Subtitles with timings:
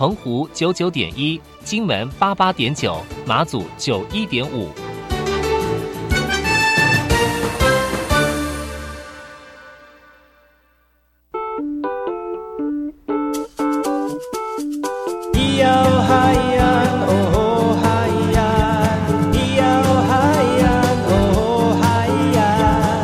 [0.00, 2.96] 澎湖九九点一，金门八八点九，
[3.26, 4.70] 马祖九一点五。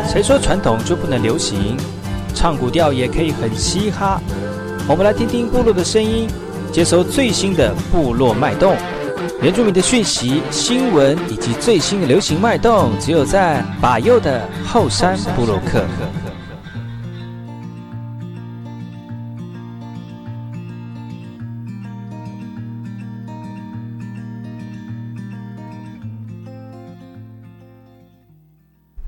[0.09, 1.77] 谁说传统就不能流行，
[2.35, 4.19] 唱古调也可以很嘻哈。
[4.89, 6.27] 我们来听听部落的声音，
[6.77, 8.77] 接收最新的部落脉动、
[9.41, 15.83] 原住民的讯息、新闻以及最新的流行脉动，只有在把右的后山部落克。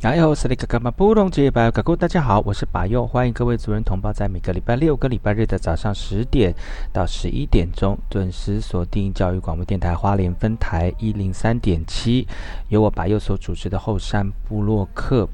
[0.09, 1.71] 哎呦，是那个干嘛不懂这把？
[1.71, 6.55] 各位大家好，我是把佑，欢迎各位族人同胞在每个礼拜六跟礼拜日的早上十点
[6.95, 12.27] 到十一点钟准时锁定教育广播电台花莲分台一零三点七，
[12.71, 15.29] 由我把佑所主持的后山部落客。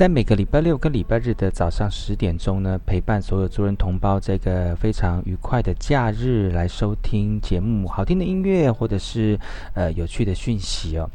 [0.00, 9.38] 在每个礼拜六跟礼拜日的早上十点钟呢，陪伴所有族人同胞这个非常愉快的假日来收听节目，好听的音乐或者是
[9.74, 11.06] 呃有趣的讯息哦。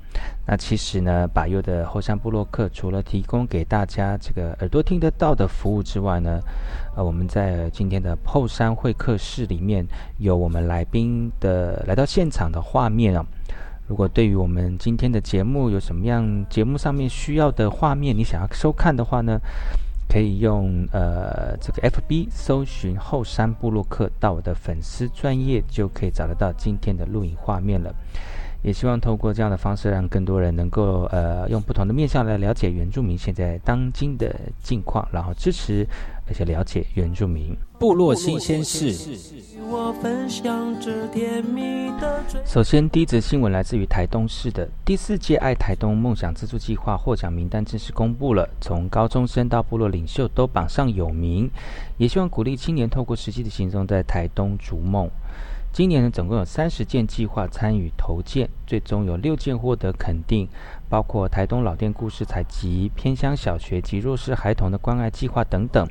[0.45, 6.39] 那其实呢，把右的后山部落客除了提供给大家这个耳朵听得到的服务之外呢，
[6.95, 9.83] 呃，我们在今天的后山会客室里面
[10.19, 13.25] 有我们来宾的来到现场的画面啊。
[13.87, 19.39] 如果对于我们今天的节目有什么样节目上面需要的画面，你想要收看的话呢，
[20.09, 27.93] 可以用呃这个 F B 搜寻后山部落客到我的粉丝专业，就可以找得到今天的录影画面了。
[28.63, 35.85] 也希望透过这样的方式，让更多人能够呃用不同的面向来了解原住民现在当今的境况，然后支持
[36.27, 38.93] 而且了解原住民部落新鲜事。
[42.45, 51.49] 首先，第一则新闻来自于台东市的第四届爱台东梦想资助计划获奖名单正式公布了，从高中生到部落领袖都榜上有名，
[51.97, 55.09] 也希望鼓励青年透过实际的行动在台东逐梦。
[55.71, 60.47] 今年呢，总共有三十件计划参与投件，最终有六件获得肯定，
[60.95, 65.85] 包括台东老店故事采集、偏乡小学及弱势孩童的关爱计划等等。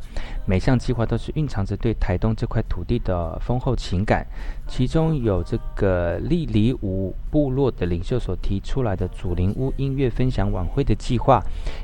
[0.47, 4.27] 每项计划都是蕴藏着对台东这块土地的丰厚情感。
[4.67, 11.39] 其中有这个利里舞部落的领袖所提出来的祖灵屋音乐分享晚会的计划，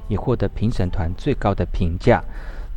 [0.08, 2.24] 也获得评审团最高的评价。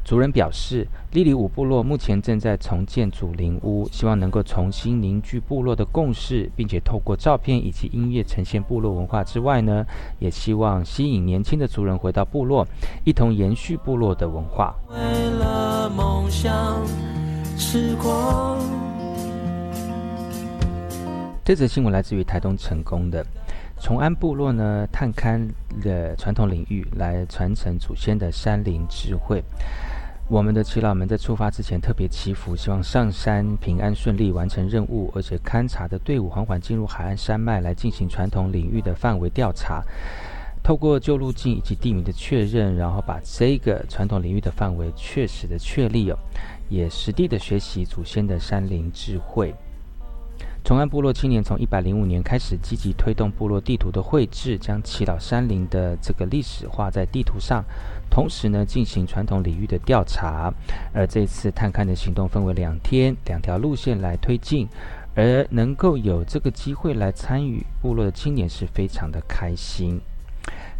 [0.03, 9.85] 族人表示，利里武部落目前正在重建祖灵屋，希望能够重新凝聚部落的共识，并且透过照片以及音乐呈现部落文化之外呢，
[10.19, 12.67] 也希望吸引年轻的族人回到部落，
[13.05, 14.75] 一同延续部落的文化。
[14.89, 14.97] 为
[15.39, 16.81] 了梦想，
[21.45, 23.25] 这则新闻来自于台东成功的
[23.79, 25.49] 崇安部落呢，探勘
[25.81, 29.43] 的传统领域来传承祖先的山林智慧。
[30.29, 39.83] 我们的祈老们在出发之前特别祈福，希望上山平安顺利完成任务，而且勘察的队伍缓缓进入海岸山脉来进行传统领域的范围调查，
[40.63, 46.18] 透过旧路径以及地名的确认，然后把这个传统领域的范围确实的确立哦，
[46.69, 49.53] 也实地的学习祖先的山林智慧。
[50.63, 57.62] 崇安部落青年从一百零五年开始积极推动部落地图的绘制，将祈祷山林的这个历史画在地图上。
[58.10, 60.54] 同时呢，进行传统领域的调查，
[60.94, 64.69] 而这次探勘的行动分为两天，两条路线来推进，
[65.15, 70.00] 而能够有这个机会来参与部落的青年是非常的开心。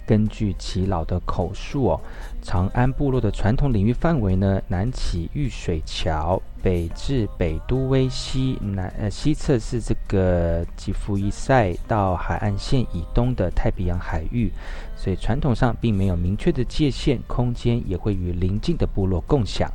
[0.05, 2.01] 根据耆老的口述哦，
[2.41, 14.51] 长安部落的传统领域范围呢，南起玉水桥，北至北都威西，南呃西侧是这个吉福伊塞到海岸线以东的太平洋海域，
[14.95, 19.71] 所以传统上并没有明确的界限，空间也会与邻近的部落共享。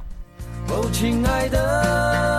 [0.69, 2.38] 哦，亲爱的。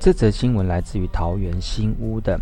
[0.00, 2.40] 这则新闻来自于桃园新屋的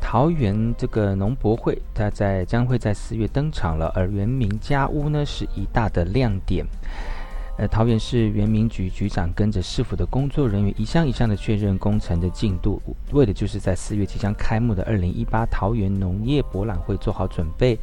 [0.00, 6.66] 桃园这个农博会，它在将会在四月登场了，而原名家屋呢是一大的亮点。
[7.60, 12.80] 呃，桃园市原民局局长跟着市府的工作人员一项一项的确认工程的进度，
[13.12, 17.78] 为的就是在四月即将开幕的二零一八桃园农业博览会做好准备。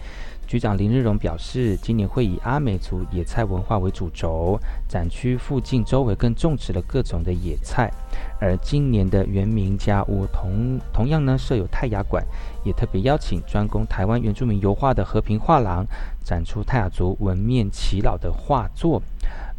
[0.47, 4.59] 局长林日荣表示，今年会以阿美族野菜文化为主轴，
[4.89, 7.93] 展区附近周围更种植了各种的野菜。
[8.41, 12.25] 而今年的原名家屋同同样呢设有泰雅馆，
[12.63, 15.85] 也特别邀请专攻台湾原住民油画的和平画廊，
[16.23, 18.99] 展出泰雅族纹面耆老的画作。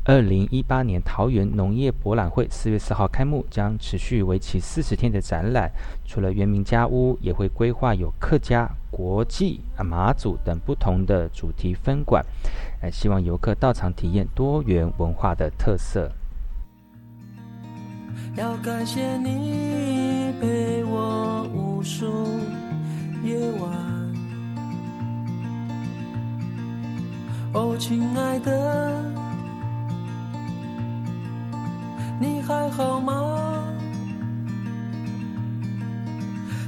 [0.08, 5.70] 二零一八年桃园农业博览会四月四号开幕，将持续为期四十天的展览。
[6.06, 12.25] 除了原名家屋，也会规划有客家、国际、啊马祖等不同的主题分馆，
[12.81, 16.10] 呃，希望游客到场体验多元文化的特色。
[18.34, 22.06] 要感谢你陪我无数
[23.22, 23.70] 夜晚，
[27.52, 29.27] 哦，亲爱的。
[32.20, 33.65] 你还好吗？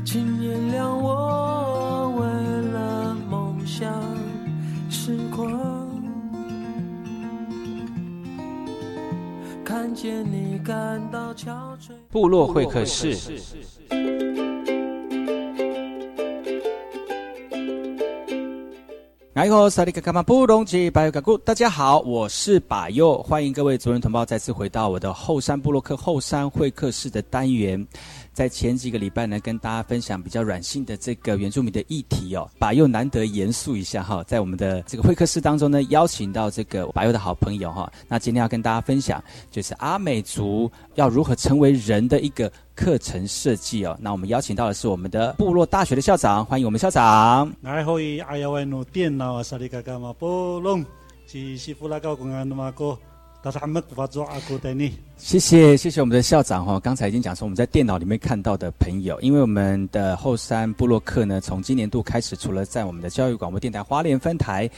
[0.04, 2.26] 请原谅我为
[2.72, 3.92] 了梦想
[4.88, 5.88] 痴狂。
[9.64, 11.92] 看见你感到憔悴。
[12.10, 13.14] 部落会客室。
[19.40, 27.82] 哎呦，萨利卡卡马布隆吉巴尤卡古，大家好，我是巴尤，欢迎各位族人同胞再次回到我的后山部落克后山会客室的单元。
[28.40, 47.52] 在前几个礼拜呢，跟大家分享比较软性的这个原住民的议题哦，把又难得严肃一下哈，在我们的这个会客室当中呢，邀请到这个把又的好朋友哈，那今天要跟大家分享就是阿美族要如何成为人的一个课程设计哦，那我们邀请到的是我们的部落大学的校长，欢迎我们校长。
[53.42, 54.92] 大家没法做阿哥的你。
[55.16, 64.68] 谢谢谢谢我们的校长哈，刚才已经讲说我们在电脑里面看到的朋友，因为我们的后山布洛克呢，从今年度开始，除了在我们的教育广播电台花莲分台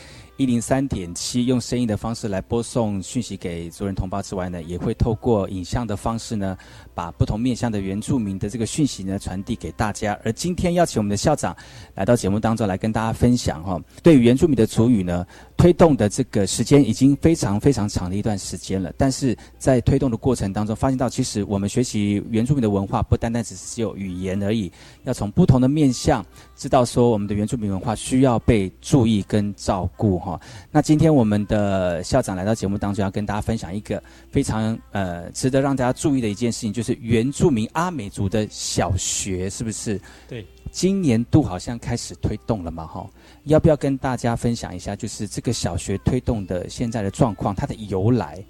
[0.42, 6.58] 一零三点七用声音的方式来播送讯息给族人同胞之外呢，也会透过影像的方式呢，
[6.96, 10.18] 把不同面向的原住民的这个讯息呢传递给大家。
[10.24, 11.56] 而今天邀请我们的校长
[11.94, 15.24] 来到节目当中来跟大家分享哈，对于原住民的族语呢。
[15.54, 24.72] 推动的这个时间已经非常非常长的一段时间了，但是在推动的过程当中，发现到其实我们学习原住民的文化，不单单只是只有语言而已，
[25.04, 30.31] 要从不同的面向知道说我们的原住民文化需要被注意跟照顾哈。
[30.70, 40.00] 那今天我们的校长来到节目当中，要跟大家分享一个非常呃值得让大家注意的一件事情，就是原住民阿美族的小学是不是？
[40.28, 43.08] 对，今年度好像开始推动了嘛哈。
[43.44, 48.42] 要不要跟大家分享一下，就是这个小学推动的现在的状况，它的由来？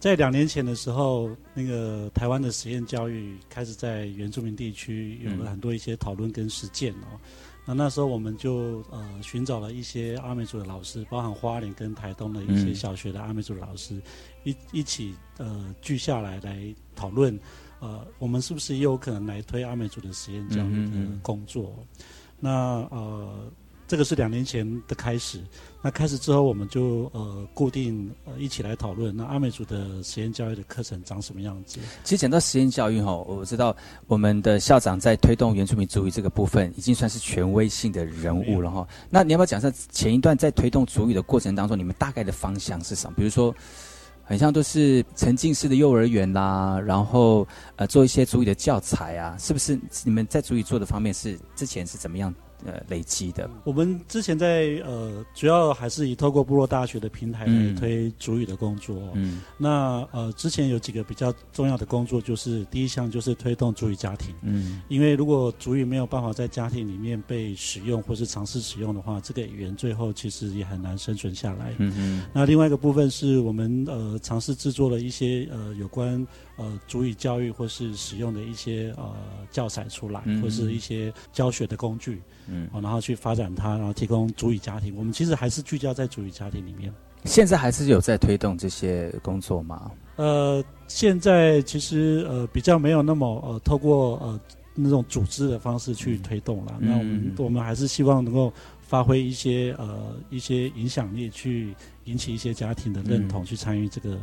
[0.00, 7.18] 在两年前的时候，那个台湾的实验教育开始在原住民地区有了很多一些讨论跟实践哦。
[7.68, 14.00] 那那时候我们就呃寻找了一些阿美族的老师，包含花莲跟台东的一些小学的阿美族老师，
[14.44, 17.38] 一一起呃聚下来来讨论，
[17.78, 21.74] 呃，我们是不是也有可能来推阿美族的实验教育的工作？
[22.40, 22.50] 那
[22.90, 23.52] 呃。
[23.88, 25.40] 这个是两年前的开始，
[25.80, 31.78] 那开始之后，我们就呃固定呃一起来讨论，那阿美族的实验教育的课程长什么样子？
[32.04, 33.74] 其实讲到实验教育哈，我知道
[34.06, 38.86] 我们的校长在推动原住民族语这个部分，已经算是权威性的人物了哈。
[39.08, 43.14] 那你要不要讲一下前一段在推动族语的过程当中，你们大概的方向是什么？
[43.16, 43.54] 比如说，
[44.22, 49.80] 很像都是沉浸式的幼儿园啦，然后呃做一些主语的教材啊，是不是？
[50.04, 52.34] 你们在主语做的方面是之前是怎么样？
[52.64, 53.48] 呃，累积的。
[53.64, 58.96] 我们之前在呃，主要还是以透过部落大学的平台来推主语的工作。
[59.14, 64.34] 嗯，那呃，之前有几个比较重要的工作，就是第一项就是推动主语家庭。
[64.42, 71.74] 嗯，因为如果主语没有办法在家庭里面被使用或是尝试使用的话，这个语言最后其实也很难生存下来。
[71.78, 72.26] 嗯嗯。
[72.32, 76.26] 那另外一个部分是我们呃尝试制作了一些呃有关。
[76.58, 79.14] 呃，主语教育或是使用的一些呃
[79.48, 84.92] 教材出来，或是一些教学的工具，嗯，然后去发展它，然后提供主语家庭。
[84.96, 86.92] 我们其实还是聚焦在主语家庭里面。
[87.24, 89.92] 现在还是有在推动这些工作吗？
[90.16, 94.40] 呃，现在其实呃比较没有那么呃透过呃
[94.74, 96.76] 那种组织的方式去推动了。
[96.80, 101.72] 那我们我们还是希望能够发挥一些呃一些影响力，去
[102.04, 104.18] 引起一些家庭的认同，去参与这个。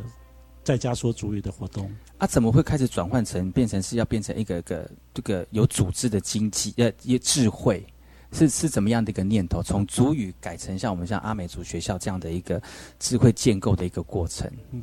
[0.66, 1.88] 在家说主语的活动。
[2.18, 7.86] 啊，怎么会开始转换成变成是要变成一个个这个有组织的经济呃一智慧？
[8.32, 9.62] 是是怎么样的一个念头？
[9.62, 12.60] 从主语改成像我们像阿美族学校这样的一个
[12.98, 14.50] 智慧建构的一个过程。
[14.72, 14.82] 嗯，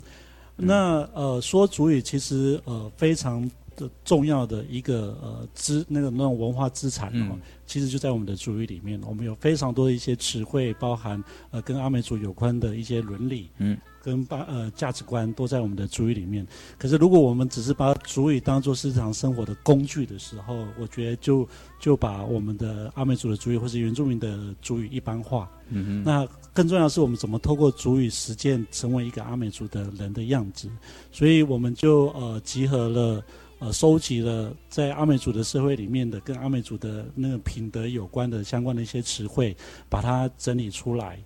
[0.55, 8.99] 那呃说主语其实呃非常的重要的一个呃资那个那种文化资产哦，其实就在我们的主语里面。
[9.07, 13.49] 我们有非常多的一些词汇，包含呃跟阿美族有关的一些伦理。
[13.57, 13.77] 嗯。
[14.03, 16.45] 跟把呃价值观都在我们的主语里面，
[16.77, 21.47] 可是如果我们只是把主语当做日常生活的工具的时候，我觉得就
[21.79, 25.49] 就把我们的阿美族的主语或是原住民的主语一般化。
[25.69, 26.03] 嗯哼。
[26.03, 30.69] 那更重要的是，我们怎么透过主语实践成为一个阿美族的人的样子？
[31.09, 33.23] 所以我们就呃集合了
[33.63, 39.55] 呃收集了在阿美族的社会里面的跟阿美族的那个品德有关的相关的一些词汇，
[39.87, 41.17] 把它整理出来。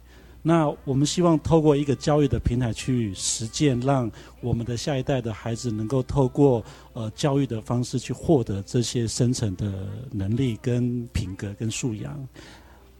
[0.43, 6.63] 那我们希望透过一个教育的平台去实践，让我们的下一代的孩子能够透过
[6.93, 12.15] 呃教育的方式去获得这些深层的能力、跟品格、跟素养。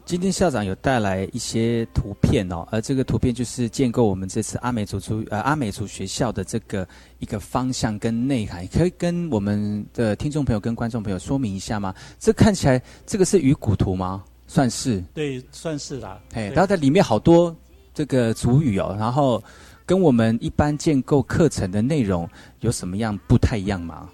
[0.08, 6.88] 今天校长有带来一些图片哦，而这个图片就是建构我们这次阿美族族呃阿美族学校的这个
[7.18, 11.94] 一个方向跟内涵，可以跟我们的听众朋友跟观众朋友说明一下吗？
[12.18, 14.24] 这看起来这个是鱼骨图吗？
[14.46, 16.18] 算是对，算是啦。
[16.32, 17.54] 哎，然后在里面好多
[17.92, 19.44] 这个主语哦，然后
[19.84, 22.26] 跟我们一般建构课程的内容
[22.60, 24.08] 有什么样不太一样吗？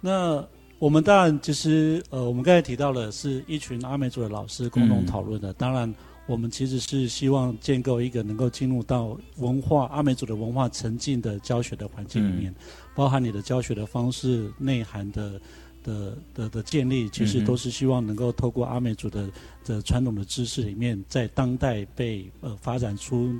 [0.00, 0.46] 那
[0.78, 5.52] 我们当然其实呃，我们刚才提到了是一群阿美族的老师共同讨论的。
[5.54, 5.92] 当然，
[6.26, 12.54] 我们其实是希望建构一个能够进入到文化阿美族的文化沉浸的教学的环境里面，
[12.94, 15.40] 包含你的教学的方式、内涵的。
[15.84, 19.30] 的的的建立，其实都是希望能够透过阿美族的
[19.64, 23.32] 的传统的知识里面，在当代被呃发展出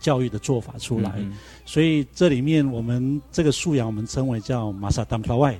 [0.00, 1.24] 教育的做法出来。
[1.64, 5.56] 所以这里面我们这个素养，我们称为叫马萨达姆拉外。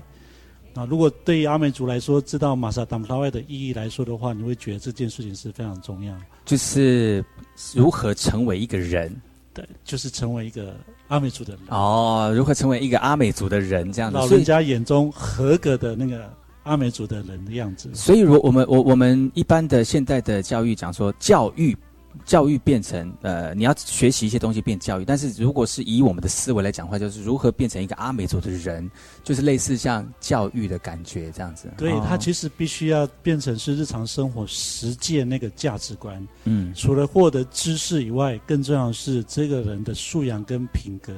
[0.75, 6.15] 啊，如果对于阿美族来说，知道玛莎达姆拉外的意义来说的话，你会觉得这件事情是非常重要。
[6.45, 7.25] 就是
[7.75, 9.15] 如何成为一个人。
[9.55, 10.75] 对，就是成为一个
[11.09, 12.33] 阿美族的人哦。
[12.35, 13.93] 如何成为一个阿美族的人？
[13.93, 17.91] 这样子，老人家眼中合格的那个阿美族的人的样子。
[17.95, 21.77] 所以，如我们我我们一般的现代的教育讲说教育。
[22.25, 28.91] 教育变成呃，你要学习一些东西变教育，但是如果是以我们的思维来讲话，就是如何变成一个阿美族的人，
[29.25, 31.69] 就是类似像教育的感觉这样子。
[31.77, 36.27] 对他其实必须要变成是日常生活实践那个价值观。
[36.45, 41.13] 嗯，除了获得知识以外，更重要的是这个人的素养跟品格。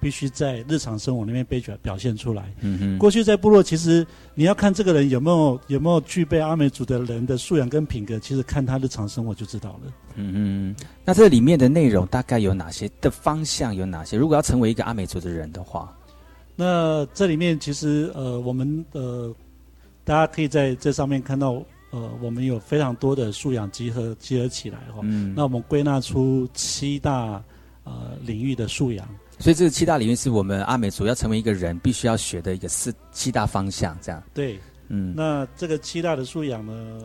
[0.00, 2.52] 必须在日常生活里面被表表现出来。
[2.60, 2.98] 嗯哼。
[2.98, 9.92] 过去在部落，其实你要看这个人有没有有没有具备阿美族的人的素养跟品格，其实看他日常生活就知道了。
[10.16, 10.86] 嗯哼。
[11.04, 14.16] 那这里面的内容大概有哪些的方向有哪些？
[14.16, 15.94] 如果要成为一个阿美族的人的话，
[16.56, 19.34] 那这里面其实呃，我们呃，
[20.04, 25.00] 大家可以在这上面看到呃，我们有非常多的素养集合集合起来哈。
[25.02, 25.34] 嗯。
[25.36, 27.42] 那我们归纳出七大
[27.84, 29.08] 呃领域的素养。
[29.40, 34.22] 所以这个七大领域是我们阿美族要成为一个人必须要学的一个四七大方向，这样。
[34.34, 37.00] 对，嗯，那这个七大的素养呢，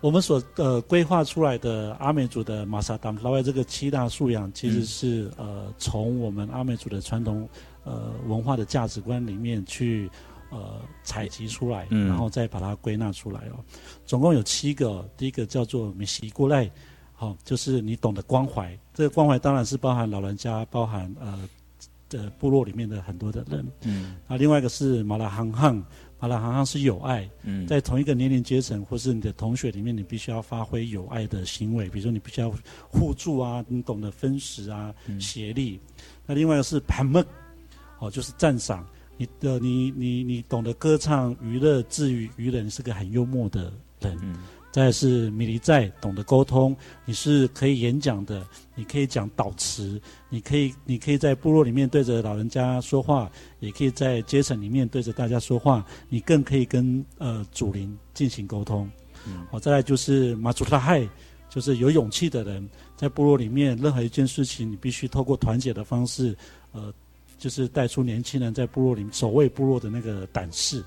[0.00, 7.46] 我们所呃规划出来的阿美族的马萨达姆拉外这个七大素养，其实是呃从我们阿美族的传统
[7.84, 10.10] 呃文化的价值观里面去
[10.48, 13.60] 呃采集出来，然后再把它归纳出来哦。
[14.06, 16.70] 总共有七个，第一个叫做米西过来，
[17.12, 21.38] 好，就是你懂得关怀，这个关怀当然是包含老人家，包含呃。
[22.08, 25.84] 的部落里面的很多的人，嗯，啊，另外一个是马拉航航，
[26.18, 32.52] 马拉航航是友爱，嗯，在同一个年龄阶层或是你的同学里面，你必须要发挥友爱的行为，比如说你必须要
[32.88, 35.80] 互助啊，你懂得分食啊，协力。
[36.26, 37.24] 那另外一个是盘梦，
[37.98, 38.86] 哦，就是赞赏。
[39.18, 44.14] 你的，你你你懂得歌唱、娱乐、治愈愚人，是个很幽默的人。
[44.76, 53.30] 再是米离在懂得沟通，你是可以演讲的，你可以讲导词，你可以你可以在部落里面对着老人家说话，
[53.60, 58.86] 也可以在阶层里面对着大家说话，你更可以跟呃祖灵进行沟通。
[59.50, 61.08] 好，再来就是马祖拉亥，
[61.48, 62.68] 就是有勇气的人，
[62.98, 66.36] 在部落里面任何一件事情，你必须透过团结的方式，
[66.72, 66.92] 呃，
[67.38, 70.84] 就是带出年轻人在部落里守卫部落的那个胆识。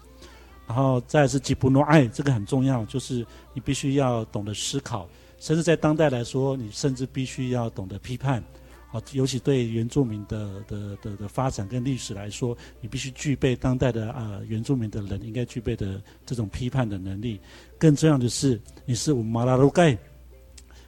[0.69, 5.09] 然后再是吉布诺爱，这个很重要，就是你必须要懂得思考，
[5.39, 8.43] 甚至在当代来说，你甚至必须要懂得批判。
[8.91, 17.41] 好，尤其对原住民的的的的发展跟历史来说，你必须具备当代的啊原住民的人应该具备的这种批判的能力。
[17.79, 19.97] 更重要的是，你是我们马拉鲁盖，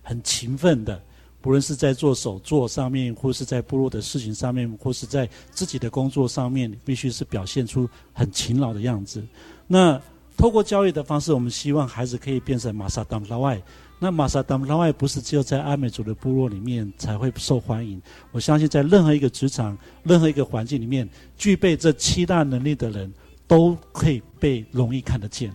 [0.03, 1.01] 很勤奋的，
[1.41, 9.24] 不论是在做手作上面，或是在部落的事情上面，或是在自己的工作上面，必须是表现出很勤劳的样子。
[9.67, 10.00] 那
[10.38, 13.62] 透过教育的方式，我们希望孩子可以变成马萨当拉外。
[14.00, 18.01] 那马萨当拉外不是只有在阿美族的部落里面才会受欢迎。
[18.31, 21.07] 我相信在任何一个职场、任何一个环境里面，
[21.38, 23.13] 具备这七大能力的人
[23.48, 25.53] 都可以被容易看得见。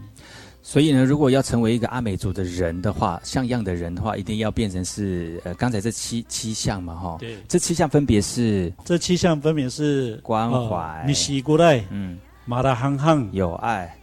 [0.68, 7.16] 所以呢，如果要成为一个阿美族的人的话，像样的人的话，一定要变成是呃刚才这七七项嘛，哈。
[7.20, 7.36] 对。
[7.46, 8.72] 这七项分别是？
[8.84, 13.96] 这七项分别是关怀、你洗过来、嗯、马达憨憨、有爱、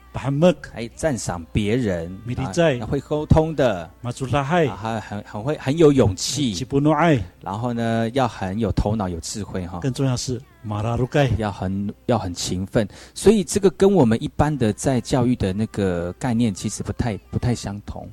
[0.72, 2.16] 还赞赏别人、
[2.88, 3.90] 会沟通的、
[4.44, 4.68] 还
[5.00, 6.56] 很很会很有勇气、
[7.42, 9.80] 然后呢要很有头脑、有智慧，哈。
[9.80, 10.42] 更重要是。
[11.38, 18.10] 要很要很勤奋，所以这个跟我们一般的在教育的那个概念其实不太不太相同。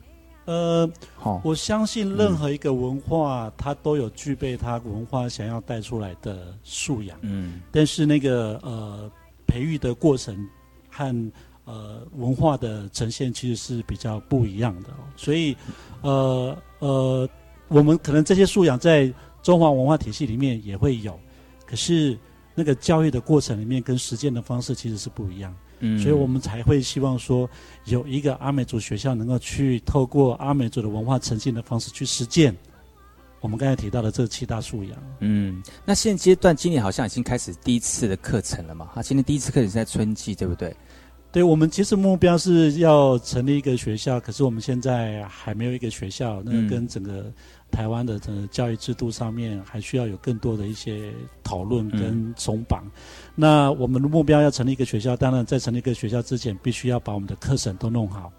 [0.46, 7.16] 呃，好，我相信任何一个文化，它都有具备它文化想要带出来的素养。
[7.20, 9.08] 嗯，但是那个呃
[9.46, 10.36] 培育的过程
[10.90, 11.32] 和
[11.70, 14.90] 呃文化的呈现其实是比较不一样的。
[15.16, 15.56] 所以，
[16.02, 17.28] 呃呃，
[17.68, 19.12] 我们可能这些素养在
[19.42, 21.18] 中华文化体系里面也会有，
[21.66, 22.18] 可是。
[22.52, 27.48] 那个教育的过程里面跟实践的方式其实是不一样，嗯，所以我们才会希望说
[27.86, 32.54] 有一个阿美族学校能够去透过阿美族的文化呈现的方式去实践
[33.40, 34.98] 我们刚才提到的这七大素养。
[35.20, 38.86] 嗯，那现阶段今年好像已经开始第一次的课程了嘛？
[38.92, 40.76] 哈，今年第一次课程是在春季，对不对？
[41.32, 47.32] 对，我们其实目标是要成立一个学校，可是我们现在还没有一个学校，那跟整个。
[47.70, 51.12] 台湾的这教育制度上面还需要有更多的一些
[51.44, 52.84] 讨论跟松绑。
[53.36, 58.32] 那我们的目标要成立一个学校，当然在成立一个学校之前，必须要把我们的课程都弄好。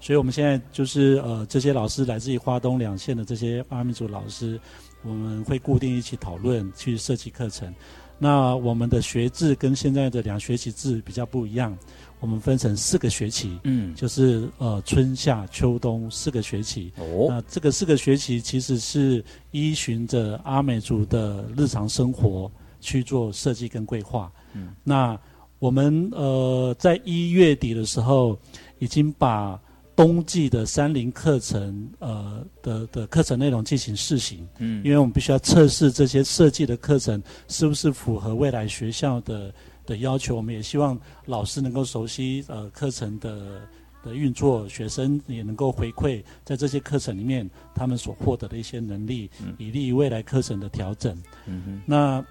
[0.00, 4.58] 所以我们现在就是呃，这些老师来自于花东两县的这些阿美族老师，
[5.04, 7.72] 我们会固定一起讨论去设计课程。
[8.18, 11.78] 那我们的学制跟现在的两学期制比较不一样。
[12.22, 16.92] 我们分成四个学期，嗯，就是呃春夏秋冬四个学期。
[16.96, 22.48] 哦，那这个四个学期其实是依循着阿美族的日常生活
[22.80, 24.30] 去做设计跟规划。
[24.52, 25.18] 嗯，那
[25.58, 28.38] 我们呃在一月底的时候，
[28.78, 29.60] 已经把
[29.96, 34.48] 冬季的山林课程呃的的课程内容进行试行。
[34.60, 39.52] 嗯，因为我们必须要测试这些设计的课程是不是符合未来学校的。
[39.86, 43.60] 的要求，我们也希望老师能够熟悉呃课程的
[44.04, 51.16] 的运作，学生也能够回馈在这些课程里面他们所获得的一些能力，嗯以利于未来课程的调整。
[51.46, 51.82] 嗯哼。
[51.86, 52.24] 那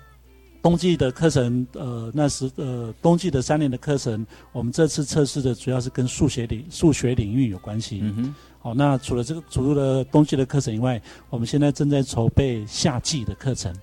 [0.62, 8.00] 冬季的课程，呃，那时呃冬季的三年的课程，我们这次测试的主要是跟数学领数学领域有关系。
[8.04, 8.36] 嗯哼。
[8.60, 13.76] 好，那除了这个除了冬季的课程以外，我们现在正在筹备夏季的课程。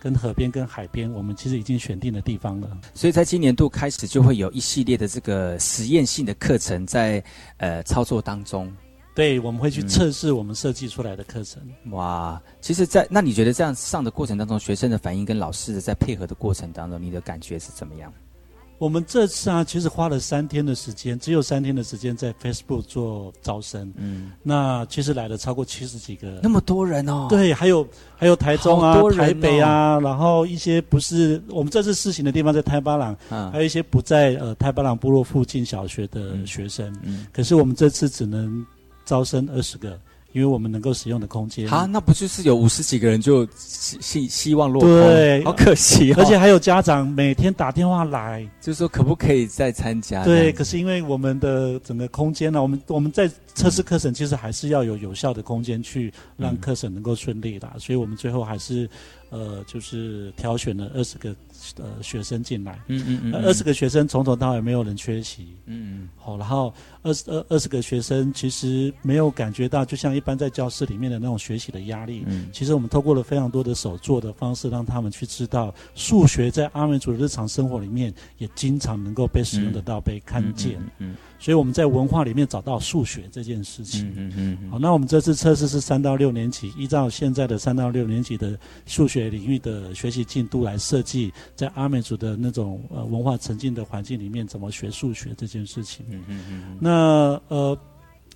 [0.00, 2.78] 跟河边、跟海边，我们其实已经选定的地方了。
[2.94, 7.22] 所以在今年度开始，就会有一系列的这个实验性的课程在
[7.56, 8.72] 呃操作当中。
[9.14, 11.62] 对，我们会去测试我们设计出来的课程。
[11.90, 18.12] 哇，其实，在那你觉得这样上的过程当中，学生的反应跟老师的在配合的过程当中，你的感觉是怎么样？
[18.78, 23.92] 我们这次啊，其实花了三天的时间，只有三天的时间在 Facebook 做招生。
[23.96, 27.26] 嗯，那其实来了超过七十几个，那么多人哦。
[27.28, 27.86] 对，还有
[28.16, 36.94] 还有台中啊、台北啊，然后一些不是我们这次试行的地方在台巴朗，还有一些不在呃台巴朗部落附近小学的学生。
[37.02, 38.64] 嗯，可是我们这次只能
[39.04, 39.98] 招生二十个。
[40.36, 44.90] 因为我们能够使用的空间啊，那不就是有五十几个人就希希希望落空？
[44.90, 46.12] 对，好可惜。
[46.12, 50.22] 而且还有家长每天打电话来，就是说可不可以再参加？
[50.24, 58.86] 对，可是因为我们的整个空间呢，我们我们在测试课程，其实还是要有有效的空间去让课程能够顺利的，所以我们最后还是
[59.30, 61.34] 呃，就是挑选了二十个。
[61.76, 81.14] 呃，学生进来，嗯嗯嗯，二十个学生从头到尾没有人缺席，嗯嗯，好，然后二十二二十个学生其实没有感觉到，就像一般在教室里面的那种学习的压力，嗯，其实我们透过了非常多的手做的方式，让他们去知道数学在阿美族的日常生活里面也经常能够被使用得到、被看见，嗯。
[81.38, 84.08] 所以我们在文化里面找到数学这件事情。
[84.16, 84.70] 嗯嗯嗯。
[84.70, 96.06] 好，那我们这次测试是三到六年级，依照现在的三到六年级的数学领域的学习进度来设计，在阿美族的那种呃文化沉浸的环境里面，怎么学数学这件事情。
[96.10, 96.78] 嗯嗯嗯。
[96.80, 97.76] 那呃，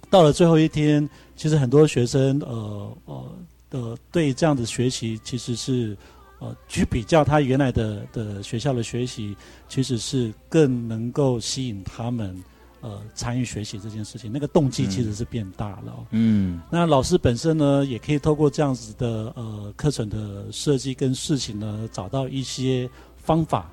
[0.09, 3.37] 到了最后一天，其实很多学生呃呃
[3.71, 5.97] 呃对这样的学习其实是
[6.41, 9.37] 呃去比较他原来的的学校的学习，
[9.69, 12.43] 其实是更能够吸引他们。
[12.83, 16.07] 呃参与学习这件事情，那个动机其实是变大了。
[16.13, 22.89] 嗯，那老师本身呢，也可以透过这样子的呃课程的设计跟事情呢，找到一些
[23.23, 23.71] 方法。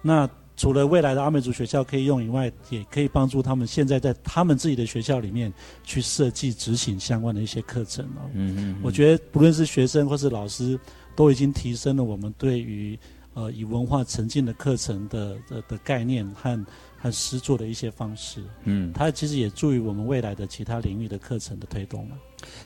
[0.00, 5.52] 那除了未来的阿美族学校可以用以外，也可以帮助他们现在在他们自己的学校里面
[5.82, 8.28] 去设计执行相关的一些课程哦。
[8.34, 10.78] 嗯嗯，我觉得不论是学生或是老师，
[11.16, 12.98] 都已经提升了我们对于
[13.34, 16.66] 呃以文化沉浸的课程的的的概念和
[17.02, 18.40] 和实作的一些方式。
[18.62, 22.16] 嗯，它其实也助于我们未来的其他领域的课程的推动了。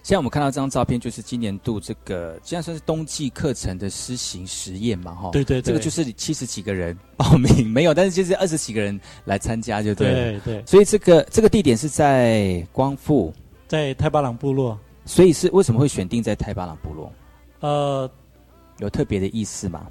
[0.03, 5.31] 现在我们看到这张照片，就是今年度这个，既然算是冬季课程的施行实验嘛，哈。
[5.33, 10.13] 对对，这个就是七十几个人报名，没有，但是就是二十几个人来参加，就对。
[10.13, 10.63] 对对。
[10.67, 13.33] 所以这个这个地点是在光复，
[13.67, 14.79] 在泰巴朗部落。
[15.05, 17.13] 所以是为什么会选定在泰巴朗部落？
[17.61, 18.11] 呃，
[18.81, 19.87] 有特别的意思吗？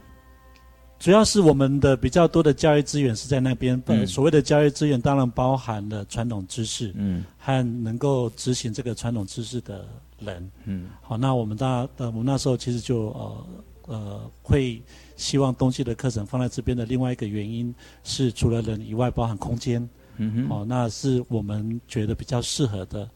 [1.06, 3.80] 主要是我们的比较多的教育资源是在那边。
[3.86, 9.88] 呃，所谓的教育资源当然包含了传统知识，嗯，和能够执行这个传统知识的
[10.18, 10.88] 人，嗯。
[11.04, 13.48] 好，那我们大呃，我们那时候其实就呃
[13.86, 14.82] 呃会
[15.16, 17.72] 希望冬季的课程放在这边的另外一个原因
[18.04, 19.88] 是，除了人以外，包含空间，
[20.18, 20.50] 嗯哼。
[20.50, 23.08] 哦，那是我们觉得比较适合的，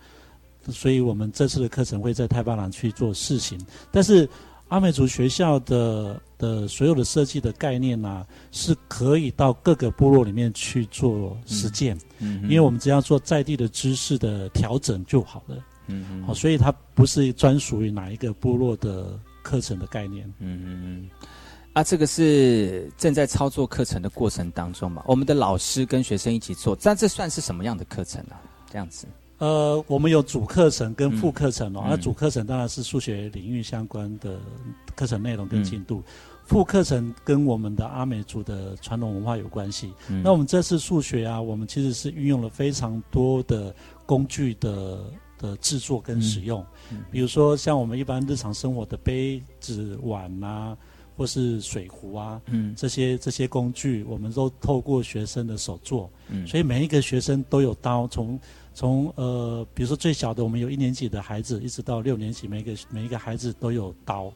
[0.67, 3.59] 所以我们这次的课程会在太巴朗去做试行，
[3.91, 4.29] 但是。
[4.69, 21.09] 阿美族学校的的所有的设计的概念呢，是可以到各个部落里面去做实践，嗯，因为我们只要做在地的知识的调整就好了，嗯嗯，好，所以它不是专属于哪一个部落的课程的概念，嗯嗯嗯，
[21.73, 28.35] 啊，这个是正在操作课程的过程当中嘛，我们的老师跟学生一起做，但这算是什么样的课程呢？
[28.71, 29.07] 这样子。
[29.39, 31.85] 呃，我们有主课程跟副课程哦。
[31.89, 34.37] 那主课程当然是数学领域相关的
[34.95, 36.03] 课程内容跟进度，
[36.45, 39.93] 副课程跟我们的阿美族的传统文化有关系。
[40.21, 43.73] 那我们这次数学啊，我们其实是运用了非常多的
[44.05, 45.05] 工具的
[45.37, 46.61] 的制作跟使用，
[47.09, 50.75] 比如说像我们一般日常生活的杯子、碗啊，
[51.15, 52.75] 或是水壶啊，嗯。
[52.75, 56.11] 这些这些工具，我们都透过学生的手做，
[56.45, 58.37] 所以每一个学生都有刀从。
[58.79, 64.31] 从呃，比如说最小的，我们有一年级的孩子，一直到六年级，每个每一个孩子都有刀，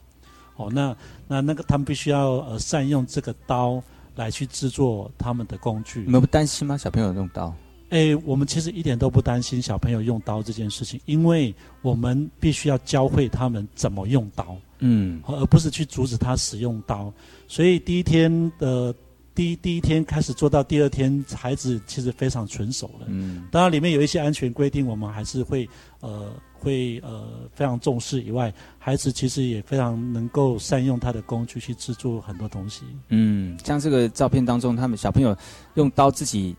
[0.56, 0.94] 哦，那
[1.26, 3.82] 那那个他们必须要呃善用这个刀
[4.16, 6.02] 来去制作他们的工具。
[6.02, 6.76] 你们不担心吗？
[6.76, 7.56] 小朋友用刀？
[7.88, 17.10] 哎，我们其实一点都不担心小朋友用刀这件事情，因为我们必须要教会他们怎么用刀，嗯，而不是去阻止他使用刀。
[17.48, 18.94] 所以第一天的。
[19.34, 23.06] 第一第一天开始做到第二天，孩子其实非常纯熟了。
[23.08, 25.68] 嗯，当然里面有一些安全规定，我们还是会
[26.00, 28.22] 呃会呃非常重视。
[28.22, 32.84] 以外，孩子其实也非常能够善用他的工具去制作很多东西。
[33.08, 35.36] 嗯，像这个照片当中，他们小朋友
[35.74, 36.54] 用刀自己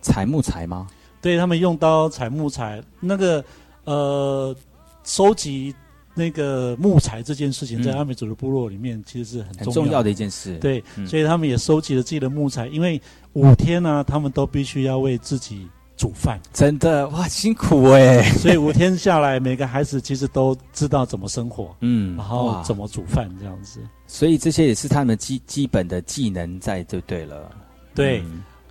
[0.00, 0.88] 采木材吗？
[1.20, 3.44] 对他们用刀采木材，那个
[3.84, 4.56] 呃
[5.04, 5.72] 收集。
[6.14, 10.56] 那个木材这件事情，在阿美族的部落里面，其实是很重要的一件事。
[10.58, 13.00] 对，所以他们也收集了自己的木材，因为
[13.32, 16.40] 五天呢，他们都必须要为自己煮饭。
[16.52, 18.22] 真的哇，辛苦哎！
[18.38, 23.80] 所以五天下来，每个孩子其实都知道怎么生活，嗯，然后怎么煮饭这样子。
[24.06, 27.50] 所以这些也是他们基基本的技能在，就对了。
[27.94, 28.22] 对。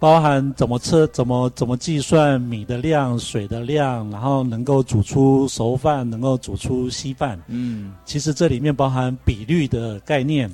[0.02, 7.40] 包含怎么测、怎么怎么计算米的量、水的量，然后能够煮出熟饭，能够煮出稀饭。
[7.46, 10.52] 嗯，其实这里面包含比率的概念。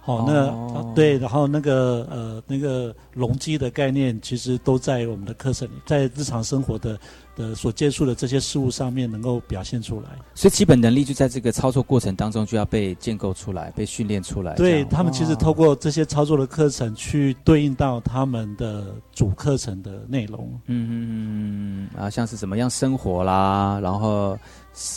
[0.00, 6.98] 好，那对，然后那个呃那个容积的概念，其实都在我们的课程里，在日常生活的
[7.36, 10.08] 的所接触的这些事物上面能够表现出来。
[10.34, 14.54] 所以基本能力就在这个操作过程当中就要被建构出来、被训练出来。
[14.54, 20.50] 对他们其实透过这些操作的课程去对应到他们的主课程的内容。
[20.66, 24.36] 嗯嗯嗯嗯，啊，像是怎么样生活啦，然后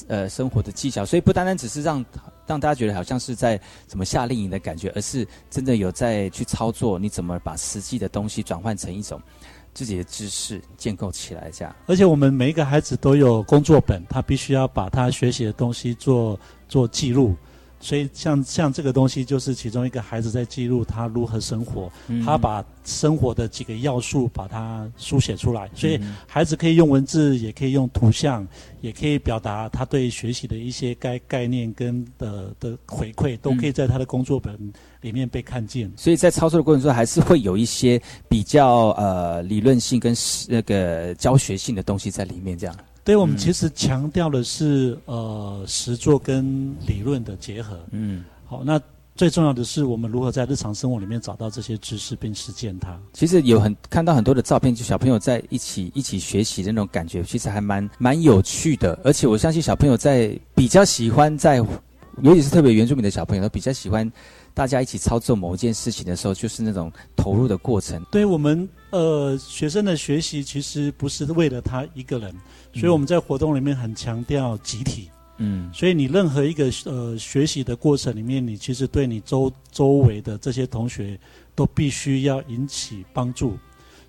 [0.08, 2.04] 呃生活的技巧，所以不单单只是让。
[2.50, 9.22] 让大家觉得好像是在什么夏令营的感觉，而是真的有在去操作，你怎么把实际的东西转换成一种
[9.80, 11.74] 自己的知识建构起来，这样。
[11.86, 16.38] 而且我们每一个孩子都有工作本，他必须要把他学习的东西做
[16.68, 17.34] 做记录。
[17.80, 21.92] 所以，像像这个东西，就是其中一个孩子在记录他如何生活，
[22.26, 25.70] 他把生活的几个要素把它书写出来。
[25.74, 28.46] 所以，孩子可以用文字，也可以用图像，
[28.82, 34.58] 也可以表达他对学习的一些概概念跟的的回馈，都可以在他的工作本
[35.00, 35.90] 里面被看见。
[35.96, 40.14] 所以在操作的过程中，还是会有一些比较呃理论性跟
[40.48, 42.76] 那个教学性的东西在里面，这样。
[43.10, 47.76] 所以我们其实强调的是，呃，实作跟理论的结合。
[47.90, 48.80] 嗯，好，那
[49.16, 52.96] 最重要的是我们如何在日常生活里面找到这些知识并实践它。
[53.14, 58.94] 其实有很看到很多的照片，就小朋友在一起一起学习的那种感觉，其实还蛮蛮有趣的。
[59.04, 61.56] 而且我相信小朋友在比较喜欢在，
[62.22, 64.08] 尤其是特别原住民的小朋友，都比较喜欢
[64.54, 68.06] 大家一起操作某一件事情的时候，就是那种投入的过程。
[68.12, 72.34] 对我们呃学生的学习，其实不是为了他一个人，
[72.74, 75.10] 所以我们在活动里面很强调集体。
[75.38, 81.18] 嗯，所以你任何一个呃学习的过程里面，你其实对你周周围的这些同学
[81.56, 83.58] 都必须要引起帮助。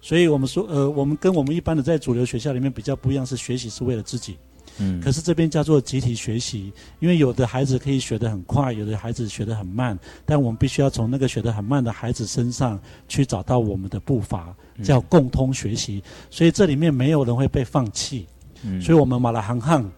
[0.03, 4.37] 所以我们说，呃，我们跟我们一般的在主流学校里面比较不一样，是学习是为了自己。
[4.81, 16.03] 嗯，可是这边叫做集体学习，因为有的孩子可以学得很快，有的孩子学得很慢，但我们必须要从那个学得很慢的孩子身上去找到我们的步伐，叫共通学习。
[16.31, 18.27] 所以这里面没有人会被放弃。
[18.63, 19.89] 嗯，所以我们马来航航。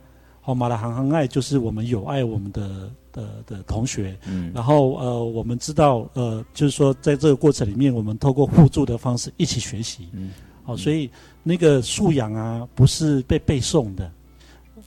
[0.44, 10.32] 好，马来行行爱就是我们有爱我们的的的同学，嗯，然后呃，我们知道呃，就是说在这个过程里面，我们透过互助的方式一起学习，嗯，
[10.64, 11.08] 好，所以
[11.44, 14.10] 那个素养啊，不是被背诵的，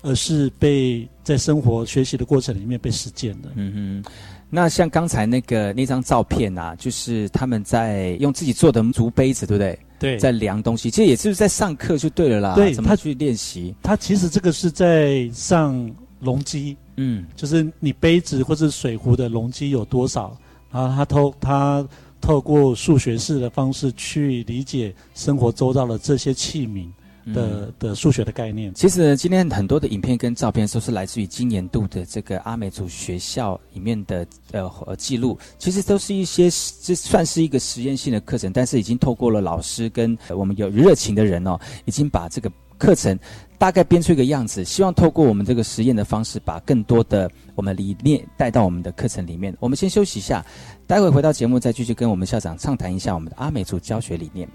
[0.05, 4.11] 而是被在生活学习的过程里面被实践的，嗯哼。
[4.47, 9.77] 那像刚才那个那张照片啊，就是他们在用自己做的竹杯子，对不对？
[9.97, 12.55] 对，在量东西，其实也就是在上课就对了啦。
[12.55, 13.73] 对，怎么去练习？
[13.81, 20.37] 他其实这个是在上容积，嗯，就是你杯子或者水壶的容积有多少，
[20.71, 21.87] 然后他透他
[22.21, 26.87] 透过数学式的方式去理解生活周遭的这些器皿。
[27.33, 36.49] 的的数学的概念，其实今天很多的影片跟照片都是来自于今年度的这个阿美族学校里面的呃记录，其实都是一些
[36.81, 43.17] 这算是一个实验性的课程，但是已经透过了老师跟我们有热情的人哦，已经把这个课程
[43.57, 49.55] 大概编出一个样子，希望透过我们这个实验的方式，把更多的我们理念带到我们的课程里面。
[49.59, 50.45] 我们先休息一下，
[50.85, 54.47] 待会回到节目再继续跟我们校长畅谈一下我们的阿美族教学理念。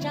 [0.00, 0.10] 下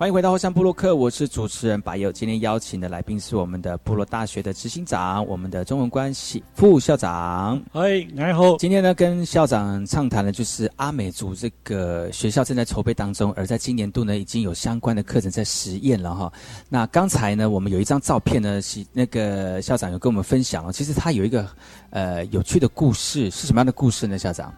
[0.00, 2.10] 欢迎回到后山部落客，我是主持人白友。
[2.10, 7.62] 今天邀请的来宾是我们的部落大学的执行长，我们的中文关系副校长。
[7.70, 8.56] 嗨，然后。
[8.56, 16.32] 今天呢，跟校长畅谈的就是阿美族这个学校正在筹备当中，而在今年度呢，已经有相关的课程在实验了哈。
[16.70, 20.72] 那刚才呢，我们有一张照片呢，是那个校长有跟我们分享哦。
[20.72, 21.46] 其实他有一个
[21.90, 24.18] 呃有趣的故事，是什么样的故事呢？
[24.18, 24.50] 校长？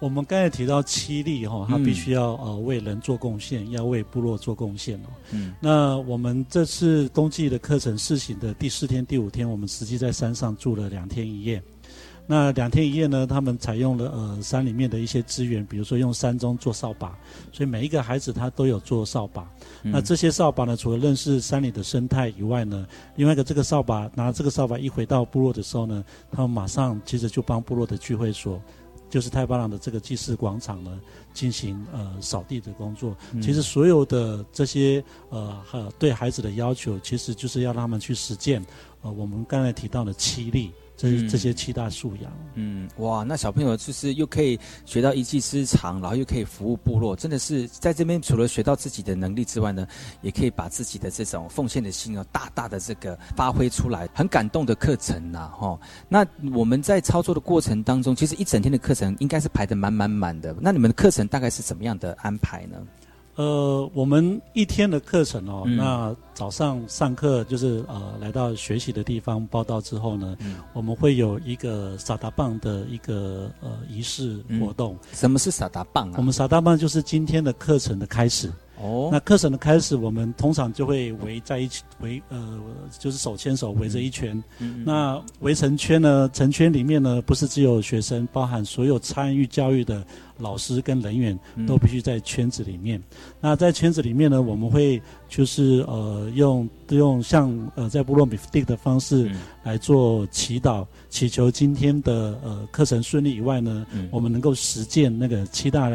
[0.00, 5.08] 我们刚才提到七力哈，他必须要呃为人做贡献，要为部落做贡献哦。
[5.32, 11.60] 嗯，那我们这次冬季的课程试行的第四天、第五天，我们实际在山上住了两天一夜。
[12.30, 17.18] 那两天一夜呢，他们采用了呃山里面的一些资源，比如说用山中做扫把，
[17.50, 19.50] 所以每一个孩子他都有做扫把。
[19.82, 28.62] 那这些扫把呢，除了认识山里的生态以外呢，另外一个这个扫把拿这个扫把一回到部落的时候呢，他们马上其实就帮部落的聚会所。
[29.08, 31.00] 就是太巴朗的这个祭祀广场呢，
[31.32, 33.16] 进行呃扫地的工作。
[33.42, 38.64] 其实所有的这些呃对孩子的要求，其实就是要让他们去实践
[39.02, 40.72] 呃我们刚才提到的七力。
[40.98, 49.86] 这这些七大素养，嗯，哇，那小朋友就是又可以学到一技之长，然后又可以服务部落，真的是在这边除了学到自己的能力之外呢，
[50.22, 55.78] 也可以把自己的这种奉献的心啊，大大的这个发挥出来，很感动的课程呐，哈。
[56.08, 60.52] 那我们在操作的过程当中，其实一整天的课程应该是排的满满满的。
[60.60, 62.76] 那你们的课程大概是怎么样的安排呢？
[63.38, 70.36] 呃，我们一天的课程哦，那早上上课就是呃，来到学习的地方报道之后呢，
[70.72, 74.98] 我们会有一个撒达棒的一个呃仪式活动。
[75.12, 76.14] 什么是撒达棒啊？
[76.16, 78.52] 我们撒达棒就是今天的课程的开始。
[78.80, 82.60] 哦，那课程的开始，我们通常就会围在一起，围呃，
[82.98, 84.42] 就是手牵手围着一圈。
[84.60, 90.04] 嗯那围成圈呢，成圈里面呢，不是只有学生，包含所有参与教育的
[90.38, 93.02] 老师跟人员，都必须在圈子里面。
[93.40, 99.28] 那在圈子里面呢，我们会就是呃，用用像呃，在部落米夫蒂的方式
[99.64, 105.90] 来做祈祷，祈求今天的呃课程顺利以外呢，我们能够实践那个七大。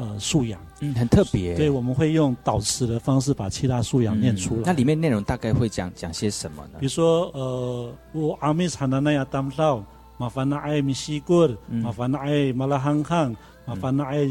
[0.00, 1.54] 呃，素养，嗯，很特别。
[1.54, 4.62] 对，我们会用导词的方式把七大素养念出来。
[4.64, 6.78] 那里面内容大概会讲讲些什么呢？
[6.80, 9.84] 比如说，呃，我阿弥陀那呀当道，
[10.16, 13.36] 麻烦那爱米西过，麻烦那爱马拉汉汉，
[13.66, 14.26] 麻烦那爱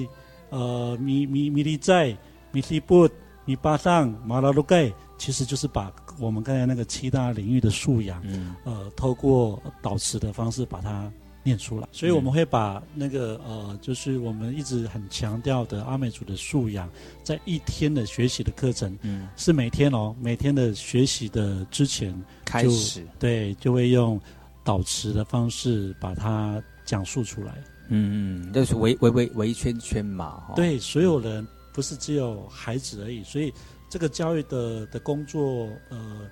[0.49, 2.17] 呃米米米利在
[2.51, 3.07] 米西布
[3.45, 8.24] 米巴上马拉鲁盖，其实就是把我们刚才那个七大领域的素养，
[8.63, 11.11] 呃，透过导词的方式把它。
[11.41, 16.89] 念出来，所以我们会把那个呃，就是我们一直很强调的阿美族的素养，
[17.23, 22.13] 在一天的学习的课程，嗯，是每天哦，每天的学习的之前
[22.43, 24.19] 开始，对，就会用
[24.65, 33.51] 导词的方式把它讲述出来，嗯嗯，就是围围围围一圈圈嘛，对，所有人不是只有孩子而已，所以
[33.89, 36.29] 这个教育的的工作，呃，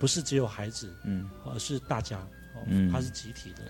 [0.00, 2.26] 不是只有孩子，嗯，而是大家，
[2.66, 3.62] 嗯，它是集体的。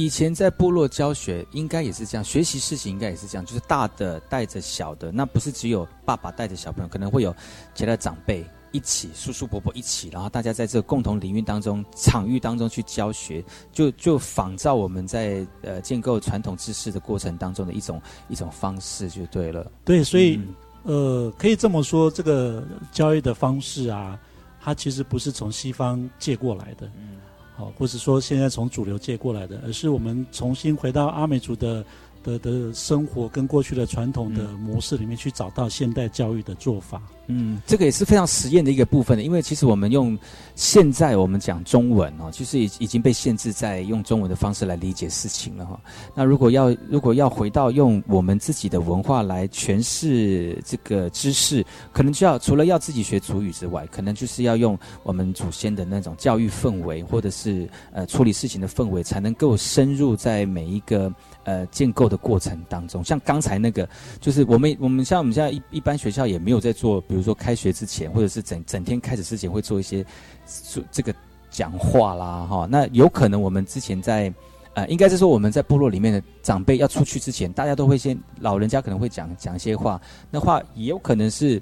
[0.00, 7.36] 以前在部落教学，应该也是这样，学习事情应该也是这样，就是大的带着小的，那不是只有爸爸带着小朋友，可能会有
[7.74, 8.42] 其他长辈
[8.72, 19.70] 一起，叔叔伯伯一起，然后大家在这个共同领域当中、场域当中去教学，就就仿照我们在呃建构传统知识的过程当中的一种一种方式就对了。
[19.84, 20.40] 对，所以
[20.84, 24.18] 呃，可以这么说，这个教育的方式啊，
[24.62, 26.90] 它其实不是从西方借过来的。
[27.60, 31.84] 哦，或者说现在从主流界过来的，而是我们重新回到阿美族的
[32.22, 37.00] 的的生活跟过去的传统的模式里面去找到现代教育的做法。
[37.32, 40.18] 嗯，这个也是非常实验的一个部分的，因为其实我们用
[40.56, 45.78] 现在我们讲中文哦，其实已已经被限制在用中文的方式来理解事情了哈。
[46.12, 61.12] 那如果要如果要回到用我们自己的文化来诠释这个知识，可能就要除了要自己学主语之外，可能就是要用我们祖先的那种教育氛围，或者是呃处理事情的氛围，才能够深入在每一个
[61.44, 63.04] 呃建构的过程当中。
[63.04, 63.88] 像刚才那个，
[64.20, 67.20] 就是我们我们像我们现在一一般学校也没有在做，比如。
[67.20, 70.02] 说开学之前，或者是整整天开始之前，会做一些
[70.46, 71.14] 做这个
[71.50, 72.66] 讲话啦，哈。
[72.70, 74.32] 那有可能我们之前在
[74.72, 81.60] 呃，应该是说我们在部落里面的长辈要出去之前，大家都会先老人家可能会讲讲一些话，那话也有可能是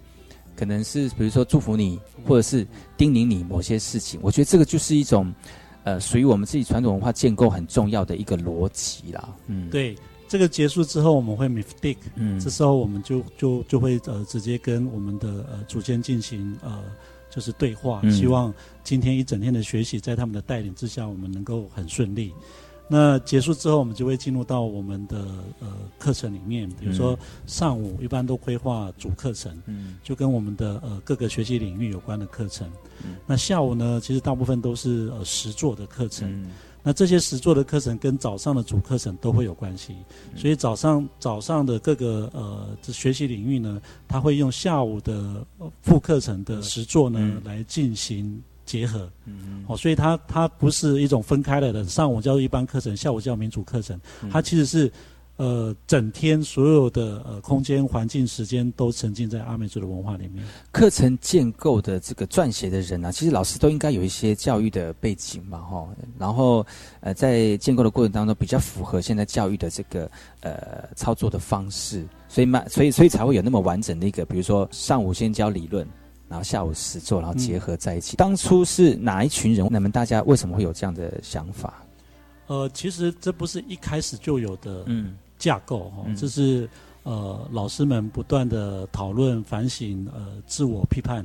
[0.55, 2.65] 可能是比如说祝福你，或者是
[2.97, 4.21] 叮咛你某些事情。
[4.23, 5.35] 我觉得这个就是一种
[5.89, 9.35] 呃，属于我们自己传统文化建构很重要的一个逻辑啦。
[9.47, 9.97] 嗯，对。
[10.29, 16.85] 这个结束之后，我们会 mistake，嗯，这时候我们就就就会呃直接跟我们的呃祖先进行呃
[17.31, 18.53] 就是对话，希望
[18.85, 22.35] 今天一整天的学习在他们的带领之下，我们能够很顺利。
[22.89, 25.19] 那结束之后，我们就会进入到我们的
[25.61, 25.69] 呃
[25.99, 32.69] 课程里面，比如说上午一般都规划主课程，嗯，就跟我们的呃各个学习领域有关的课程。
[33.27, 36.49] 那下午呢，其实大部分都是呃实作的课程。
[36.83, 39.95] 那这些实作的课程跟早上的主课程都会有关系，
[40.35, 45.45] 所以早上早上的各个呃学习领域呢，他会用下午的
[45.83, 53.99] 副课程的实作呢来进行结合，嗯哦，所以它它不是一种分开来的，上午教一般课程，下午教民主课程，
[54.31, 54.93] 它其实是。
[55.39, 60.45] 呃，整天所有的呃空间、环境、时间都沉浸在阿美族的文化里面。
[60.73, 65.89] 课程建构的这个撰写的人啊，其实老师都应该有一些教育的背景嘛，哈。
[66.19, 66.67] 然后
[66.99, 70.11] 呃，在建构的过程当中，比较符合现在教育的这个
[70.41, 75.87] 呃操作的方式，所以嘛，所以所以才会有那么完整的一个，比如说上午先教理论，
[76.29, 78.17] 然后下午实做，然后结合在一起。
[78.17, 79.67] 当初是哪一群人？
[79.71, 81.83] 那么大家为什么会有这样的想法？
[82.47, 85.17] 呃，其实这不是一开始就有的，嗯。
[85.39, 86.69] 架构哈，这是
[87.05, 91.25] 呃老师们不断的讨论、反省、呃自我批判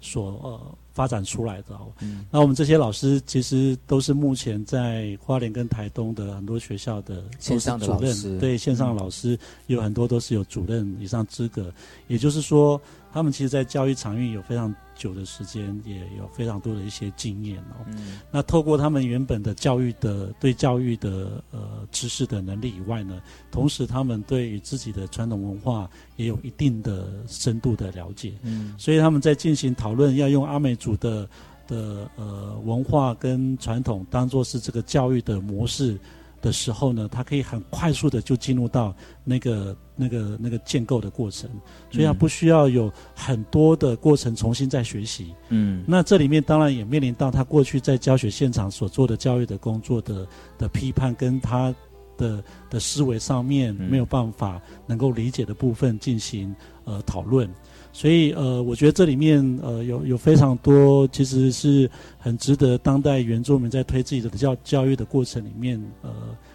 [0.00, 0.60] 所呃
[0.92, 1.78] 发展出来的。
[2.00, 9.38] 嗯，那我们这些老师其实都是目前在花莲跟台东的很多学校的线上的主任，对线上老师
[9.68, 11.72] 有很多都是有主任以上资格，
[12.08, 12.80] 也就是说，
[13.12, 14.74] 他们其实，在教育场域有非常。
[14.94, 17.82] 久的时间也有非常多的一些经验哦。
[17.88, 28.34] 嗯，那透过他们原本的教育的对教育的呃知识的能力以外呢，同时他们对于自己的传统文化也有一定的深度的了解。
[28.42, 31.28] 嗯，所以他们在进行讨论要用阿美族的
[31.66, 35.98] 的呃文化跟传统当做是这个教育的模式
[36.42, 41.48] 的时候呢，他可以很快速的就进入到那个那个那个建构的过程，
[41.90, 45.32] 所以他不需要有很多的过程重新再学习。
[45.48, 50.26] 嗯，那这里面当然也面临到他过去在教学现场所做的教育的工作的
[50.58, 51.72] 的批判，跟他
[52.18, 57.48] 的的思维上面没有办法能够理解的部分进行呃讨论。
[57.92, 61.88] 所以，呃，我觉得这里面，呃，有有非常多，其实是
[62.18, 66.10] 很值得当代原住民在推自己的教教育的过程里面，呃，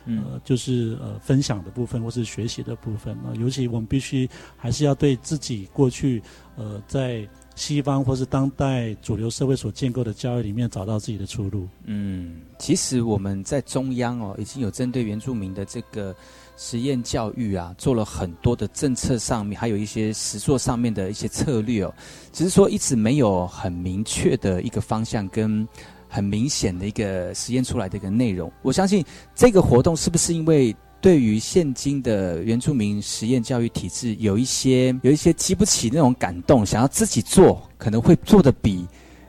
[0.06, 3.32] 呃，就是呃分享的部分或是学习的部分啊。
[3.40, 4.28] 尤其我们必须
[4.58, 6.22] 还是要对自己过去，
[6.56, 11.68] 呃，在西方或是当代主流社会所建构的教育里面找到自己的出路。
[11.86, 16.16] 嗯，其实我们在中央哦，已经有针对原住民的这个。
[16.60, 21.94] 实验教育啊，做了很多的政策上面，还有一些实作上面的一些策略哦，
[22.34, 25.66] 只是说一直没有很明确的一个方向跟
[26.10, 28.52] 很明显的一个实验出来的一个内容。
[28.64, 29.06] 我相信
[29.36, 38.84] 这个活动是不是因为对于现今的原住民实验教育体制有一些有一些激不起那种感动，想要自己做，可能会做的比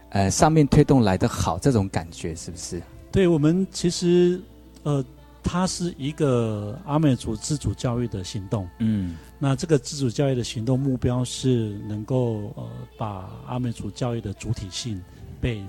[0.08, 2.80] 呃上面推动来的好，这种感觉是不是？
[3.12, 4.40] 对我们其实
[4.82, 5.04] 呃。
[5.50, 8.68] 它是一个阿美族自主教育的行动。
[8.80, 12.68] 嗯，那这个自主教育的行动目标是能够呃
[12.98, 15.02] 把阿美族教育的主体性
[15.40, 15.64] 被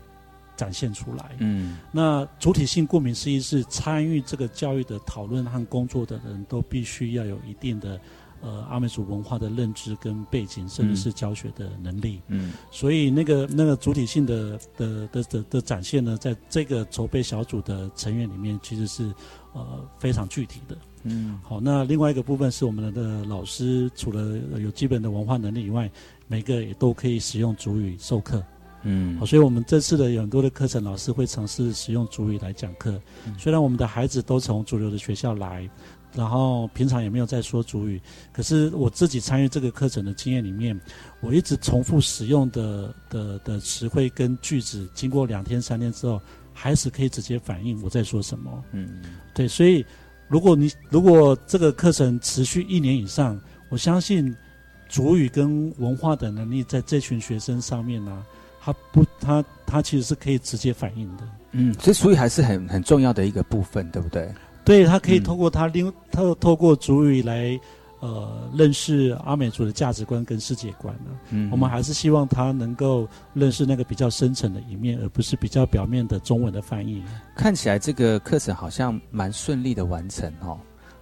[0.57, 1.33] 展现出来。
[1.37, 7.97] 嗯，那主体性顾名思义是参与这个教育的讨论和工作的人都必须要有一定的。
[8.41, 19.13] 呃，阿美族文化的认知跟背景，甚至是教学的能力，嗯，所以那个那个主体性的的的的的展现呢，在这个筹备小组的成员里面，其实是
[19.53, 25.89] 呃非常具体的，嗯，好，那另外一个部分是我们的老师，除了有基本的文化能力以外，
[26.27, 28.43] 每个也都可以使用主语授课，
[28.83, 33.01] 嗯，好，所以我们这次的有很多的课程，老师会尝试使用主语来讲课，
[33.37, 35.69] 虽然我们的孩子都从主流的学校来。
[36.11, 38.01] 然后平常也没有在说主语，
[38.33, 40.77] 可是我自己参与这个课程的经验里面，
[41.21, 46.19] 我一直重复使用的的的词汇跟句子，经过两天三天之后，
[46.61, 48.61] 还是可以直接反映我在说什么。
[48.73, 49.01] 嗯，
[49.33, 49.85] 对，所以
[50.27, 53.39] 如果你如果这个课程持续一年以上，
[53.69, 54.35] 我相信
[54.89, 58.25] 主语跟文化的能力在这群学生上面呢，
[58.59, 61.23] 他不他他其实是可以直接反映的。
[61.51, 64.29] 嗯，所以主语还是很很重要的一个部分，对不对？
[64.65, 67.57] 对他可以透过他另透透过主语来，
[67.99, 71.11] 呃，认识阿美族的价值观跟世界观呢。
[71.29, 77.03] 嗯，我们还是希望他能够认识那个比较深层的一面，而不是比较表面的中文的翻译。
[77.35, 80.57] 看起来这个课程好像蛮顺利的完成哦。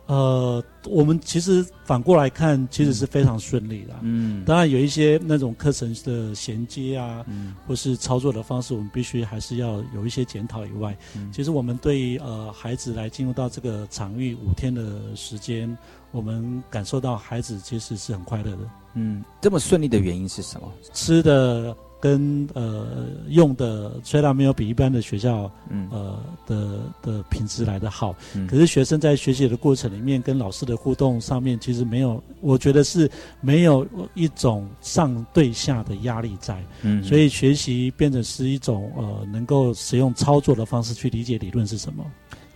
[0.08, 3.94] 呃，我们其实反过来看，其实是非常顺利的。
[4.04, 10.98] 嗯，当然有一些那种课程的衔接啊，嗯，或是操作的方式，我们必须还是要有一些检讨以外，
[11.30, 15.78] 其实我们对呃孩子来进入到这个场域五天的时间，
[16.18, 18.70] 我们感受到孩子其实是很快乐的。
[18.96, 20.68] 嗯，这么顺利的原因是什么？
[20.94, 21.78] 吃的。
[22.00, 25.52] 跟呃用的虽然没有比一般的学校
[25.90, 28.16] 呃的的品质来的好，
[28.48, 33.10] 可是学生在学习的过程里面跟老师的互动上面，其实没有，我觉得是
[33.42, 42.06] 没有一种上对下的压力在，嗯所以学习变成是一种呃能够使用操作的方式去理解理论是什么。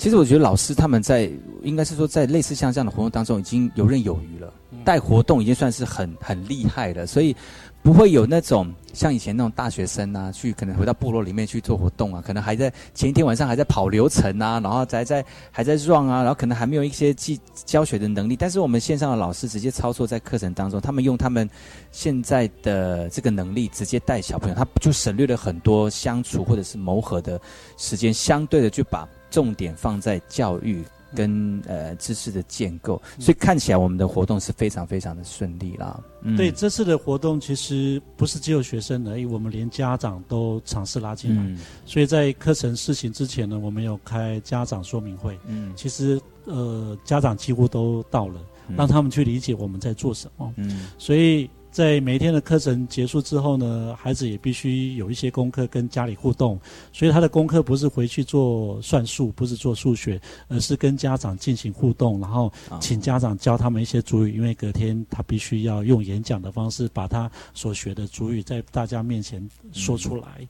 [0.02, 1.30] 其实我觉得老师他们在
[1.62, 4.52] 应该是说在类似像这样的活动当中已经游刃有余了，
[4.84, 7.36] 带活动已经算是很很厉害了，所以。
[7.84, 18.36] 不会有那种像以前那种大学生啊，去可能回到部落里面去做活动啊，可能还在前一天晚上还在跑流程啊，然后还在还在 run 啊，然后可能还没有一些技教学的能力。
[18.36, 21.50] 但是我们线上的老师直接操作在课程当中，他们用他们
[21.90, 27.42] 现在的这个能力直接带小朋友，他就省略了很多相处或者是磨合的
[27.78, 30.84] 时间，相对的就把重点放在教育。
[31.14, 36.02] 跟呃知识的建构，所以看起来我们的活动是非常非常的顺利啦。
[36.38, 41.62] 对，这次的活动其实不是只有学生而已，我们连家长都尝试拉进来。
[41.86, 45.38] 所以在课程试行之前呢，我们有开家长说明会。
[45.46, 48.40] 嗯，其实呃家长几乎都到了，
[48.78, 50.54] 让他们去理解我们在做什么。
[50.56, 51.50] 嗯，所以。
[51.72, 56.60] 在每一天的课程结束之后呢，孩子也必须有一些功课跟家里互动，
[56.92, 60.20] 所以他的功课不是回去做算术，不是做数学，
[60.50, 62.52] 而是跟家长进行互动，然后
[62.82, 70.46] 请家长教他们一些主语，因为隔天他必须要用演讲的方式把他所学的主语在大家面前说出来。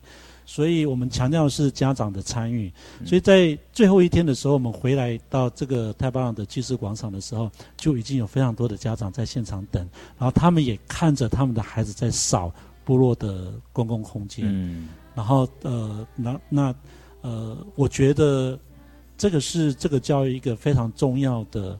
[0.52, 2.70] 所以我们强调是家长的参与，
[3.06, 9.82] 所以在最后一天的时候，我们回来到这个太巴朗的祭祀广场的时候，就已经有非常多的家长在现场等，
[10.18, 12.52] 然后他们也看着他们的孩子在扫
[12.84, 14.44] 部落的公共空间，
[15.14, 16.74] 然后呃，那那
[17.22, 18.58] 呃，我觉得。
[19.18, 21.78] 这个是这个教育一个非常重要的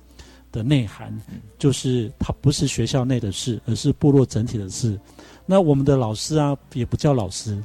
[0.53, 1.13] 的内涵，
[1.59, 4.97] 就是它不是学校内的事，而是部落整体的事。
[5.45, 7.61] 那我们的老师啊，也不叫老师，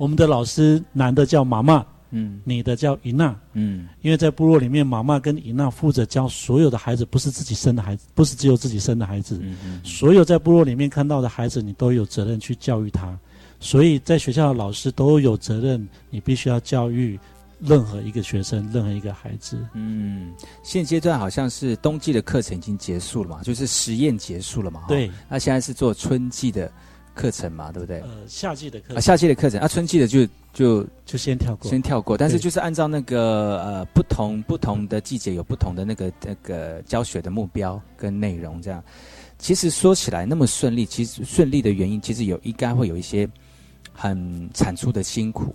[0.00, 1.84] 我们的老师男的叫妈妈。
[2.12, 13.16] 嗯，女的叫伊娜，嗯，因为在部落里面，妈妈跟伊娜负责教所有的孩子，不是自己生的孩子，不是只有自己生的孩子，嗯嗯，所有在部落里面看到的孩子，你都有责任去教育他，
[13.60, 17.16] 所以在学校的老师都有责任，你必须要教育
[17.60, 19.56] 任何一个学生，任何一个孩子。
[19.74, 20.32] 嗯，
[20.64, 26.72] 现阶段好像是冬季的课程已经结束了嘛，就是实验结束了嘛，对，那现在是做春季的。
[27.14, 28.00] 课程嘛，对不对？
[28.00, 32.16] 呃，夏季的课啊，夏季的课程啊，春季的就就就先跳过，先跳过。
[32.16, 38.82] 但是就是按照那个呃，不同不同的季节有不同的那个那个教学的目标跟内容，这样。
[39.38, 43.28] 其实说起来那么顺利，其实顺利的原因，其实有应该会有一些
[43.92, 45.54] 很产出的辛苦。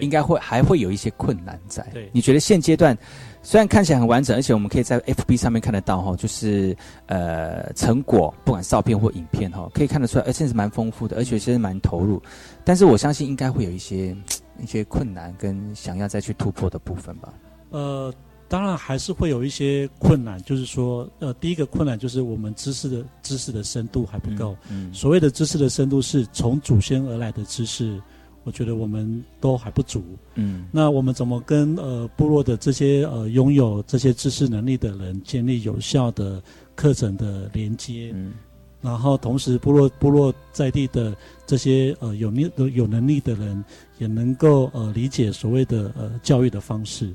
[0.00, 1.86] 应该会还会有一些困难在。
[1.92, 2.96] 对，你觉得现阶段
[3.42, 6.76] 虽然看起来很完整，而且我们可以在 FB 上面看得到哈，就是
[7.06, 12.22] 呃成果，不管照片或影片哈，可以看得出来，而且是蛮丰富的，而且其实蛮投入。
[12.64, 14.16] 但是我相信应该会有一些
[14.62, 17.32] 一些困难跟想要再去突破的部分吧。
[17.70, 18.12] 呃，
[18.46, 24.54] 当然还是会有一些困难，就是说，呃，第一个困难就是我们知识的知识的深度还不够。
[24.68, 24.92] 嗯。
[24.92, 27.98] 所谓的知识的深度，是从祖先而来的知识。
[28.44, 30.02] 我觉得我们都还不足，
[30.34, 36.42] 嗯，那我们怎么跟呃部落的这些呃拥有这些知识能力的人建立有效的
[36.74, 38.12] 课程的连接？
[38.14, 38.32] 嗯，
[38.80, 41.14] 然后同时部落部落在地的
[41.46, 43.62] 这些呃有力有能力的人
[43.98, 47.12] 也能够呃理解所谓的呃教育的方式。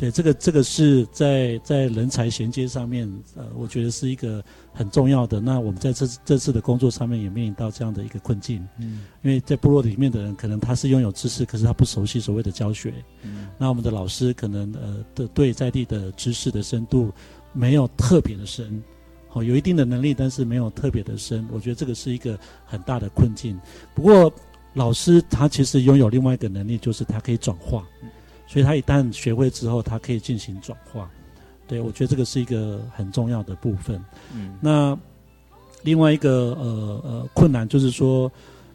[0.00, 4.42] 对，这个这个是在在人才衔接上面，呃，我觉得是一个
[4.72, 5.40] 很重要的。
[5.40, 12.94] 那我们在这这次的工作上面也面临到这样的一个困境，嗯，因为在部落里面的人，可能他是拥有知识，可是他不熟悉所谓的教学，
[13.24, 17.12] 嗯，那我们的老师可能呃的对在地的知识的深度
[17.52, 18.82] 没有特别的深，
[19.28, 23.60] 好，有一定的能力，但是没有特别的深，我觉得这个是一个很大的困境。
[23.94, 24.32] 不过
[24.72, 27.86] 老师他其实拥有另外一个能力，就是他可以转化。
[28.50, 31.08] 所以他一旦学会之后，他可以进行转化。
[31.68, 34.04] 对我觉得这个是一个很重要的部分。
[34.34, 34.98] 嗯，那
[35.84, 38.28] 另外一个呃呃困难就是说，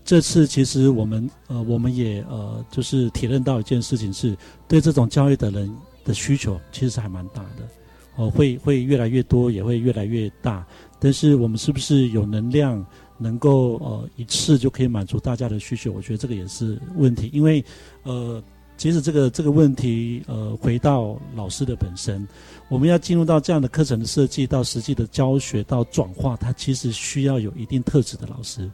[0.06, 4.34] 这次其实我们呃我们也呃就是体认到一件事情，是
[4.66, 5.70] 对这种教育的人
[6.06, 7.68] 的需求其实是还蛮大的。
[8.16, 10.66] 哦，会会越来越多，也会越来越大。
[10.98, 12.84] 但是我们是不是有能量
[13.18, 15.92] 能够呃一次就可以满足大家的需求？
[15.92, 17.62] 我觉得这个也是问题，因为
[18.04, 18.42] 呃。
[18.78, 22.28] 其实这个这个问题，呃，回到老师的本身，
[22.68, 28.70] 我们要进入到这样的课程的设计，到实际的教学，到转化，它其实需要有一定特质的老师。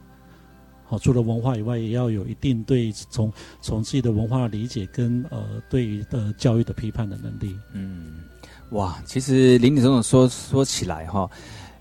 [0.84, 7.56] 好，除了文化以外，也要有一定对从从自己的文化理解跟呃对于呃教育的批判的能力。
[7.72, 8.24] 嗯，
[8.72, 11.30] 哇，其实林总总说说起来哈。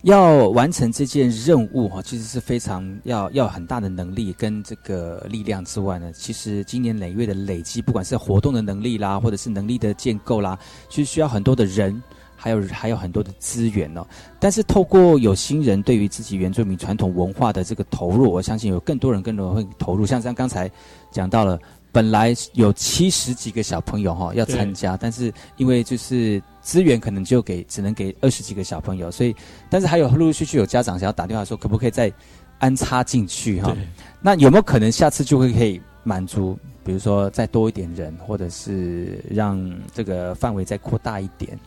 [0.04, 10.58] 要完成这件任务哈，其实是非常要要很大的能力跟这个力量之外呢，其实今年累月的累积，不管是活动的能力啦，或者是能力的建构啦，
[10.90, 12.02] 其实需要很多的人，
[12.36, 14.06] 还有还有很多的资源哦。
[14.40, 20.06] 但是透过有心人对于自己原住民传统文化的这个投入，我相信有更多人更多人会投入。
[20.06, 20.70] 像像刚才
[21.12, 21.60] 讲到了。
[21.92, 29.36] 本来有七十几个小朋友哈要参加，但是因为就是资源可能就给只能给二十几个小朋友，所以
[29.70, 32.12] 但是还有陆陆续续有家长想要打电话说可不可以再
[32.60, 33.76] 安插进去哈？
[34.22, 39.60] 那有没有可能下次就会可以满足，比如说再多一点人，或者是让
[39.94, 41.60] 这个范围再扩大一点？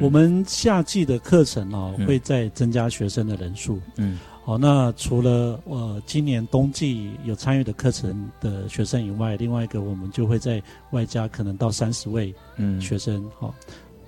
[0.00, 3.80] 我们夏季的课程哦会再增加学生的人数。
[3.96, 4.18] 嗯。
[4.46, 13.28] 好，那除了呃今年冬季有参与的课程的学生以外，另外一个我们就会在外加可能到三十位嗯学生。
[13.40, 13.52] 好，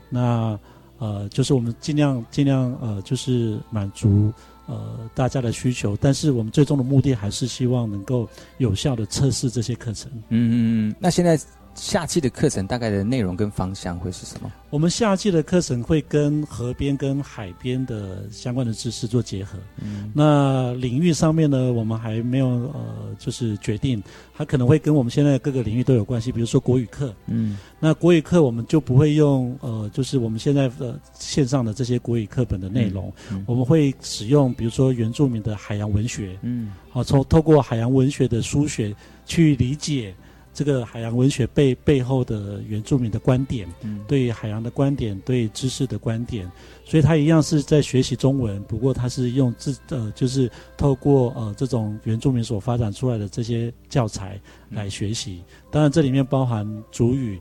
[0.08, 0.56] 那
[0.98, 4.32] 呃就是我们尽量尽量呃就是满足
[4.66, 8.28] 呃大家的需求，但是我们最终的目的还是希望能够
[8.58, 10.08] 有效的测试这些课程。
[10.28, 10.54] 嗯嗯
[10.88, 11.36] 嗯，那现在。
[11.78, 14.50] 夏季的课程大概的内容跟方向会是什么？
[14.68, 19.58] 我们夏季的课程会跟河边、跟海边的相关的知识做结合。
[19.80, 24.02] 嗯，那领域上面呢，我们还没有呃，就是决定，
[24.36, 26.32] 它可能会跟我们现在各个领域都有关系。
[26.32, 33.10] 比如说国语课，嗯，那国语课我们就不会用呃，就是我们现在的线上的这些国语课本的内容，
[33.46, 40.12] 我们会使用比如说原住民的海洋文学，嗯，好，从透过海洋文学的书写去理解。
[40.58, 43.72] 这个海洋文学背背后的原住民的观点，
[44.08, 46.50] 对海洋的观点，对知识的观点，
[46.84, 54.36] 所以他一样是在学习中文，不过他是用自呃，就是透过呃这种原住民所发展出来的这些教材
[54.68, 55.44] 来学习。
[55.70, 57.38] 当然，这里面包含主语，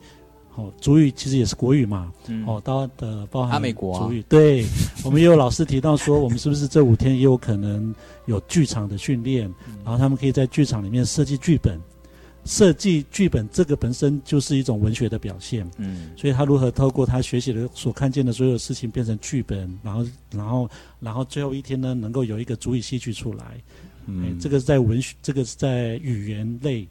[0.54, 2.14] 哦，主语其实也是国语嘛，
[2.46, 4.64] 哦，到的包含阿美国主语，对，
[5.04, 7.96] 我们也有老师提到说，我们是不是这五天也有可能
[8.28, 9.52] 有剧场的训练，
[9.84, 11.82] 然后他们可以在剧场里面设计剧本，
[12.48, 20.70] 设计剧本这个本身就是一种文学的表现，嗯，所以他如何透过他学习的所看见的所有事情变成剧本，然后，然后，
[21.00, 23.62] 然后最后一天呢，能够有一个足以戏剧出来，
[24.06, 26.88] 嗯，这个是在文学，这个是在语言类。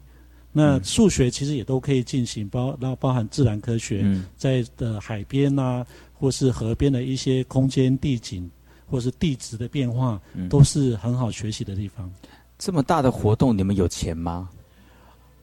[0.53, 4.03] 那数学其实也都可以进行，包然后包含自然科学，
[4.35, 8.49] 在的海边呐，或是河边的一些空间地景，
[8.87, 12.11] 或是地质的变化，都是很好学习的地方。
[12.57, 14.49] 这么大的活动，你们有钱吗？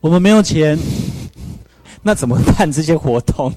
[0.05, 0.79] 我们没有钱，
[2.03, 3.51] 那怎么办这些活动？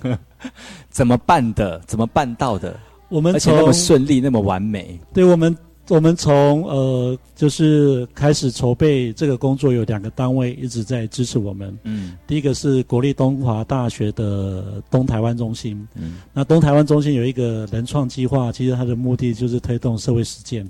[0.90, 1.78] 怎么办的？
[1.86, 2.74] 怎么办到的？
[3.10, 4.98] 我们而且那么顺利，那么完美。
[5.14, 5.54] 对我们。
[5.90, 11.78] 我们从呃，就是开始筹备这个工作，有两个单位一直在支持我们。
[11.84, 15.88] 嗯，第一个是国立东华大学的东台湾中心。
[15.96, 20.70] 嗯，那东台湾中心有一个人创计划，其实它的目的就是推动社会实践。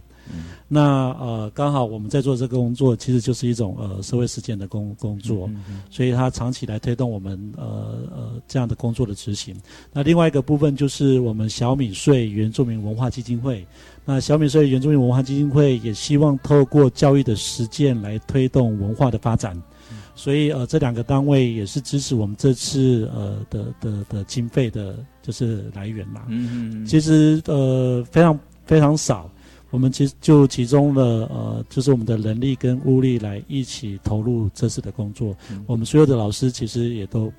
[0.67, 5.49] 那呃，刚好我们在做这个工作，其实就是一种呃社会实践的工工作，
[5.89, 9.55] 所以它长期来推动我们呃呃这样的工作的执行。
[9.93, 13.65] 那另外一个部分就是我们小米税原住民文化基金会。
[14.03, 19.61] 那小米税原住民文化基金会也希望透过教育的实践来推动文化的发展，
[20.15, 26.23] 所以呃这两个单位也是支持我们这次呃的的的经费的，就是来源嘛。
[26.27, 26.85] 嗯嗯。
[26.85, 29.29] 其实呃非常非常少。
[29.69, 35.35] 我们其实就集中了呃，就是我们的人力跟物力来一起投入这次的工作。
[35.65, 37.31] 我们所有的老师其实也都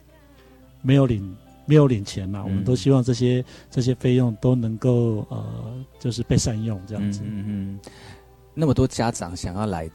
[0.83, 5.45] 没有领没有领钱嘛，我们都希望这些这些费用都能够呃，
[5.99, 7.20] 就是被善用这样子。
[7.24, 7.81] 嗯嗯。
[8.55, 9.89] 那么多家长想要来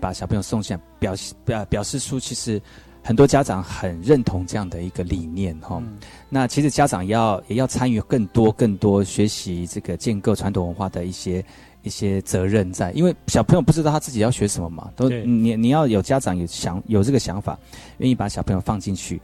[0.00, 1.14] 把小朋友送下，表
[1.44, 2.60] 表表示出其实
[3.04, 5.80] 很多家长很认同这样的一个理念哈。
[6.28, 11.44] 那其实家长要也要参与更多更多学习这个建构传统文化的一些。
[11.84, 17.58] 一些责任在，因为小朋友不知道他自己要学什么嘛，都你你要有家长有想有这个想法，
[17.98, 19.20] 愿意把小朋友放进去。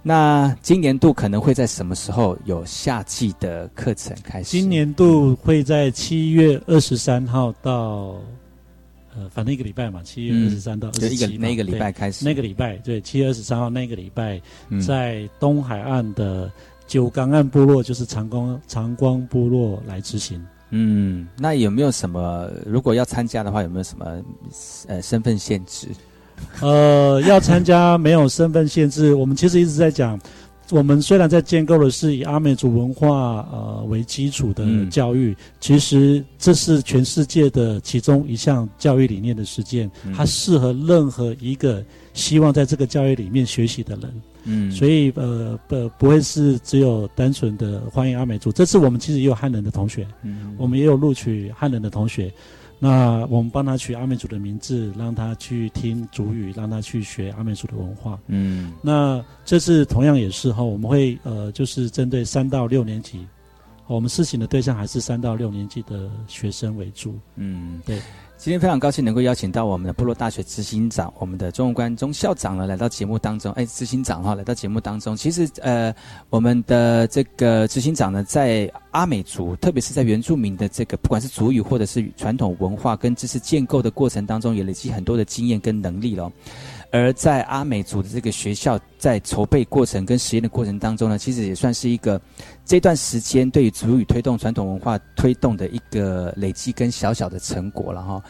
[0.00, 4.50] 那今年度可能会在什么时候有夏季的课程开始？
[4.50, 8.14] 今年度会在七月二十三号到，
[9.16, 14.40] 呃，反正一个礼拜嘛，七月二十三到二十七，那个礼拜开始，那个礼拜对，七月二十三号那个礼拜，
[14.84, 16.50] 在东海岸的
[16.86, 20.44] 九港岸部落，就是长光长光部落来执行。
[20.70, 22.50] 嗯，那有没有什么？
[22.66, 24.20] 如果要参加的话，有没有什么
[24.88, 25.86] 呃身份限制？
[26.60, 29.14] 呃，要参加没有身份限制。
[29.14, 30.18] 我们其实一直在讲，
[30.74, 41.80] 我们虽然在建构的是以阿美族文化呃为基础的教育，其实这是全世界的其中一项教育理念的实践，它适合任何一个
[42.12, 44.12] 希望在这个教育里面学习的人。
[44.46, 48.50] 嗯，所以呃不不会是只有单纯的欢迎阿美族。
[48.50, 52.32] 这次我们其实也有汉人的同学，嗯，我们也有录取汉人的同学。
[52.84, 58.20] 那我们帮他取阿美族的名字，让他去听主语，让他去学阿美族的文化。
[58.26, 63.26] 嗯，那这次同样也是哈，我们会呃就是针对三到六年级，
[63.86, 67.14] 我们试行的对象还是三到六年级的学生为主。
[67.36, 67.98] 嗯，对。
[68.36, 73.50] 今天非常高兴能够邀请到我们的部落大学执行长，我们的中文官钟校长呢来到节目当中。
[73.52, 75.16] 哎，执行长哈来到节目当中。
[75.16, 75.94] 其实呃，
[76.28, 86.30] 我们的这个执行长呢，在阿美族，特别是在原住民的这个不管是族语或者是传统文化跟知识建构的过程当中，也累积很多的经验跟能力了。
[86.94, 92.20] 而在阿美族的这个学校，在筹备过程跟实验的过程当中呢，其实也算是一个
[92.64, 98.22] 这段时间对于族语推动传统文化推动的一个累积跟小小的成果了哈。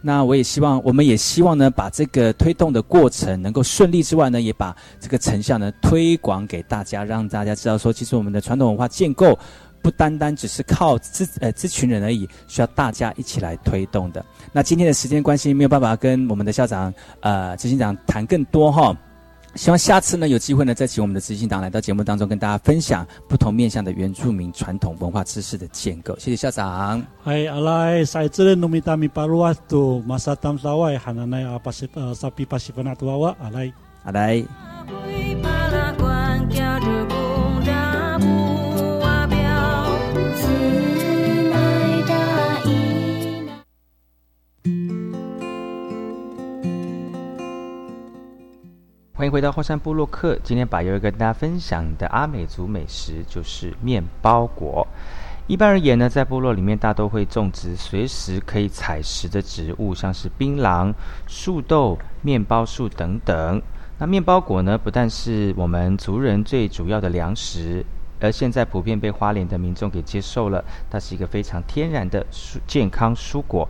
[0.00, 9.36] 那我也希望，我们也希望呢，把这个推动的过程能够顺利之外呢，也把这个成效呢推广给大家，让大家知道说，其实我们的传统文化建构。
[9.82, 14.24] 不单单只是靠这呃这群人而已，需要大家一起来推动的。
[14.52, 18.96] 那今天的时间关系，没有办法跟我们的校长呃执行长谈更多哈。
[19.54, 26.16] 希望下次呢有机会呢再请我们的执行长来到节目当中，跟大家分享不同面向的原住民传统文化知识的建构。
[26.18, 27.04] 谢谢校长。
[27.22, 30.90] 嗨，阿来，塞兹勒努米达米巴鲁瓦杜马萨当沙瓦
[49.22, 50.36] 欢迎回到霍山部落客。
[50.42, 54.84] 今天把要跟大家分享的阿美族美食就是面包果。
[55.46, 60.92] 一般而言呢，在部落里面大都会种植随时可以采食的植物，像是槟榔、
[61.28, 63.62] 树豆、面包树等等。
[63.96, 67.86] 那面包果呢，不但是我们族人最主要的粮食，
[68.18, 70.64] 而现在普遍被花莲的民众给接受了。
[70.90, 73.68] 它是一个非常天然的蔬健康蔬果，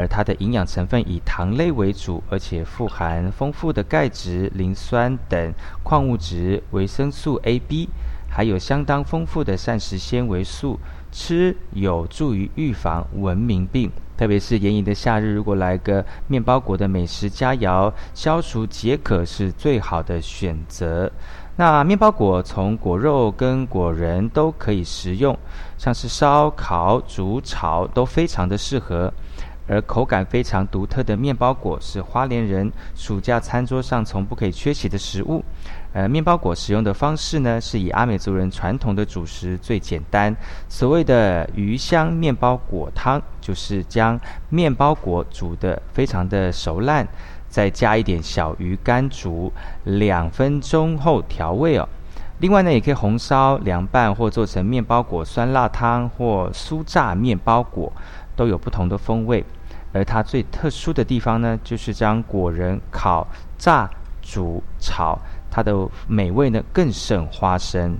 [0.00, 7.90] 而它的营养成分以糖类为主，而且富含丰富的钙质、磷酸等矿物质、维生素 A、B，
[8.30, 10.80] 还有相当丰富的膳食纤维素。
[11.12, 21.10] 吃有助于预防文明病，特别是炎炎的夏日，如果来个面包果的美食佳肴，消除解渴是最好的选择。
[21.56, 25.36] 那面包果从果肉跟果仁都可以食用，
[25.76, 29.12] 像是烧烤、煮、炒都非常的适合。
[29.70, 35.44] 而口感非常独特的面包果是花莲人暑假餐桌上从不可以缺席的食物。
[35.92, 40.34] 呃，面包果使用的方式呢，是以阿美族人传统的主食最简单，
[40.68, 44.18] 所谓的鱼香面包果汤，就是将
[44.48, 47.06] 面包果煮得非常的熟烂，
[47.48, 49.52] 再加一点小鱼干煮
[49.84, 51.88] 两分钟后调味哦。
[52.40, 57.92] 另外呢，也可以红烧、凉拌或做成面包果酸辣汤或酥炸面包果，
[58.34, 59.44] 都有不同的风味。
[59.92, 63.26] 而它最特殊的地方呢，就是将果仁烤、
[63.58, 63.90] 炸、
[64.22, 65.18] 煮、炒。
[65.50, 65.74] 它的
[66.06, 67.98] 美味呢，更胜花生。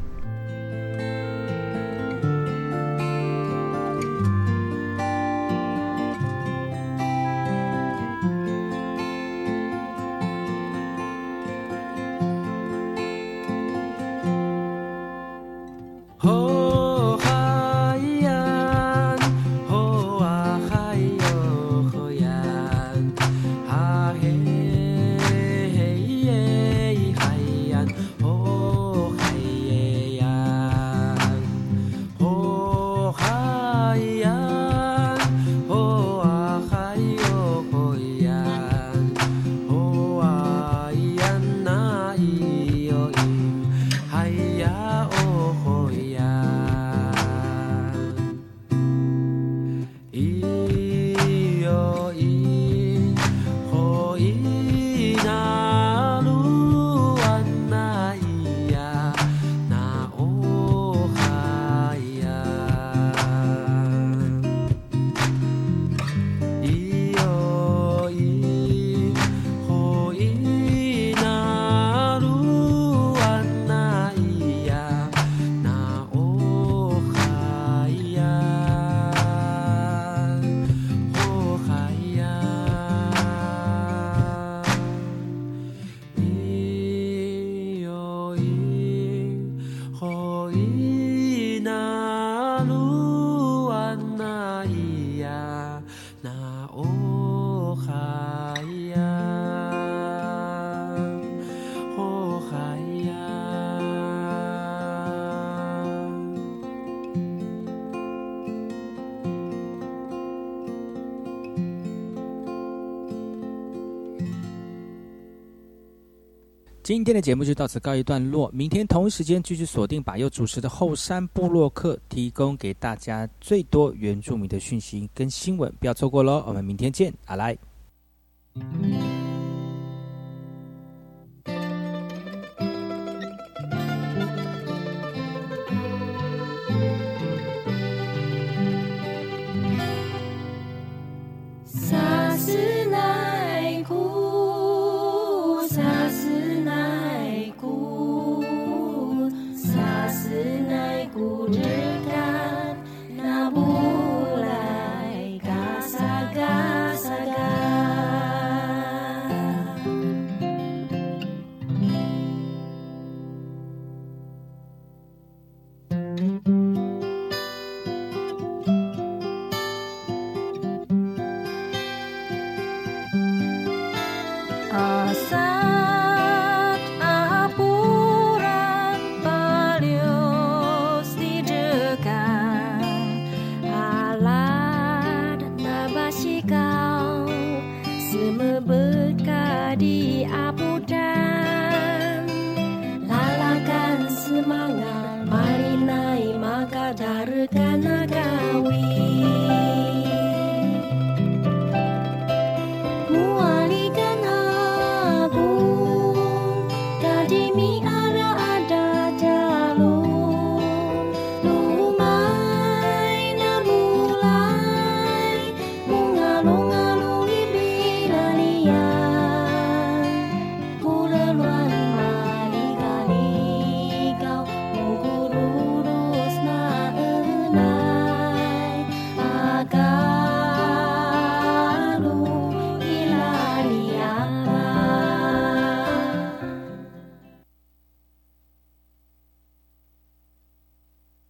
[116.90, 126.42] 今天的节目就到此告一段落，明天同一时间继续锁定把右主持的后山部落客，提供给大家最多原住民的讯息跟新闻，不要错过喽！
[126.48, 127.56] 我们明天见，阿来。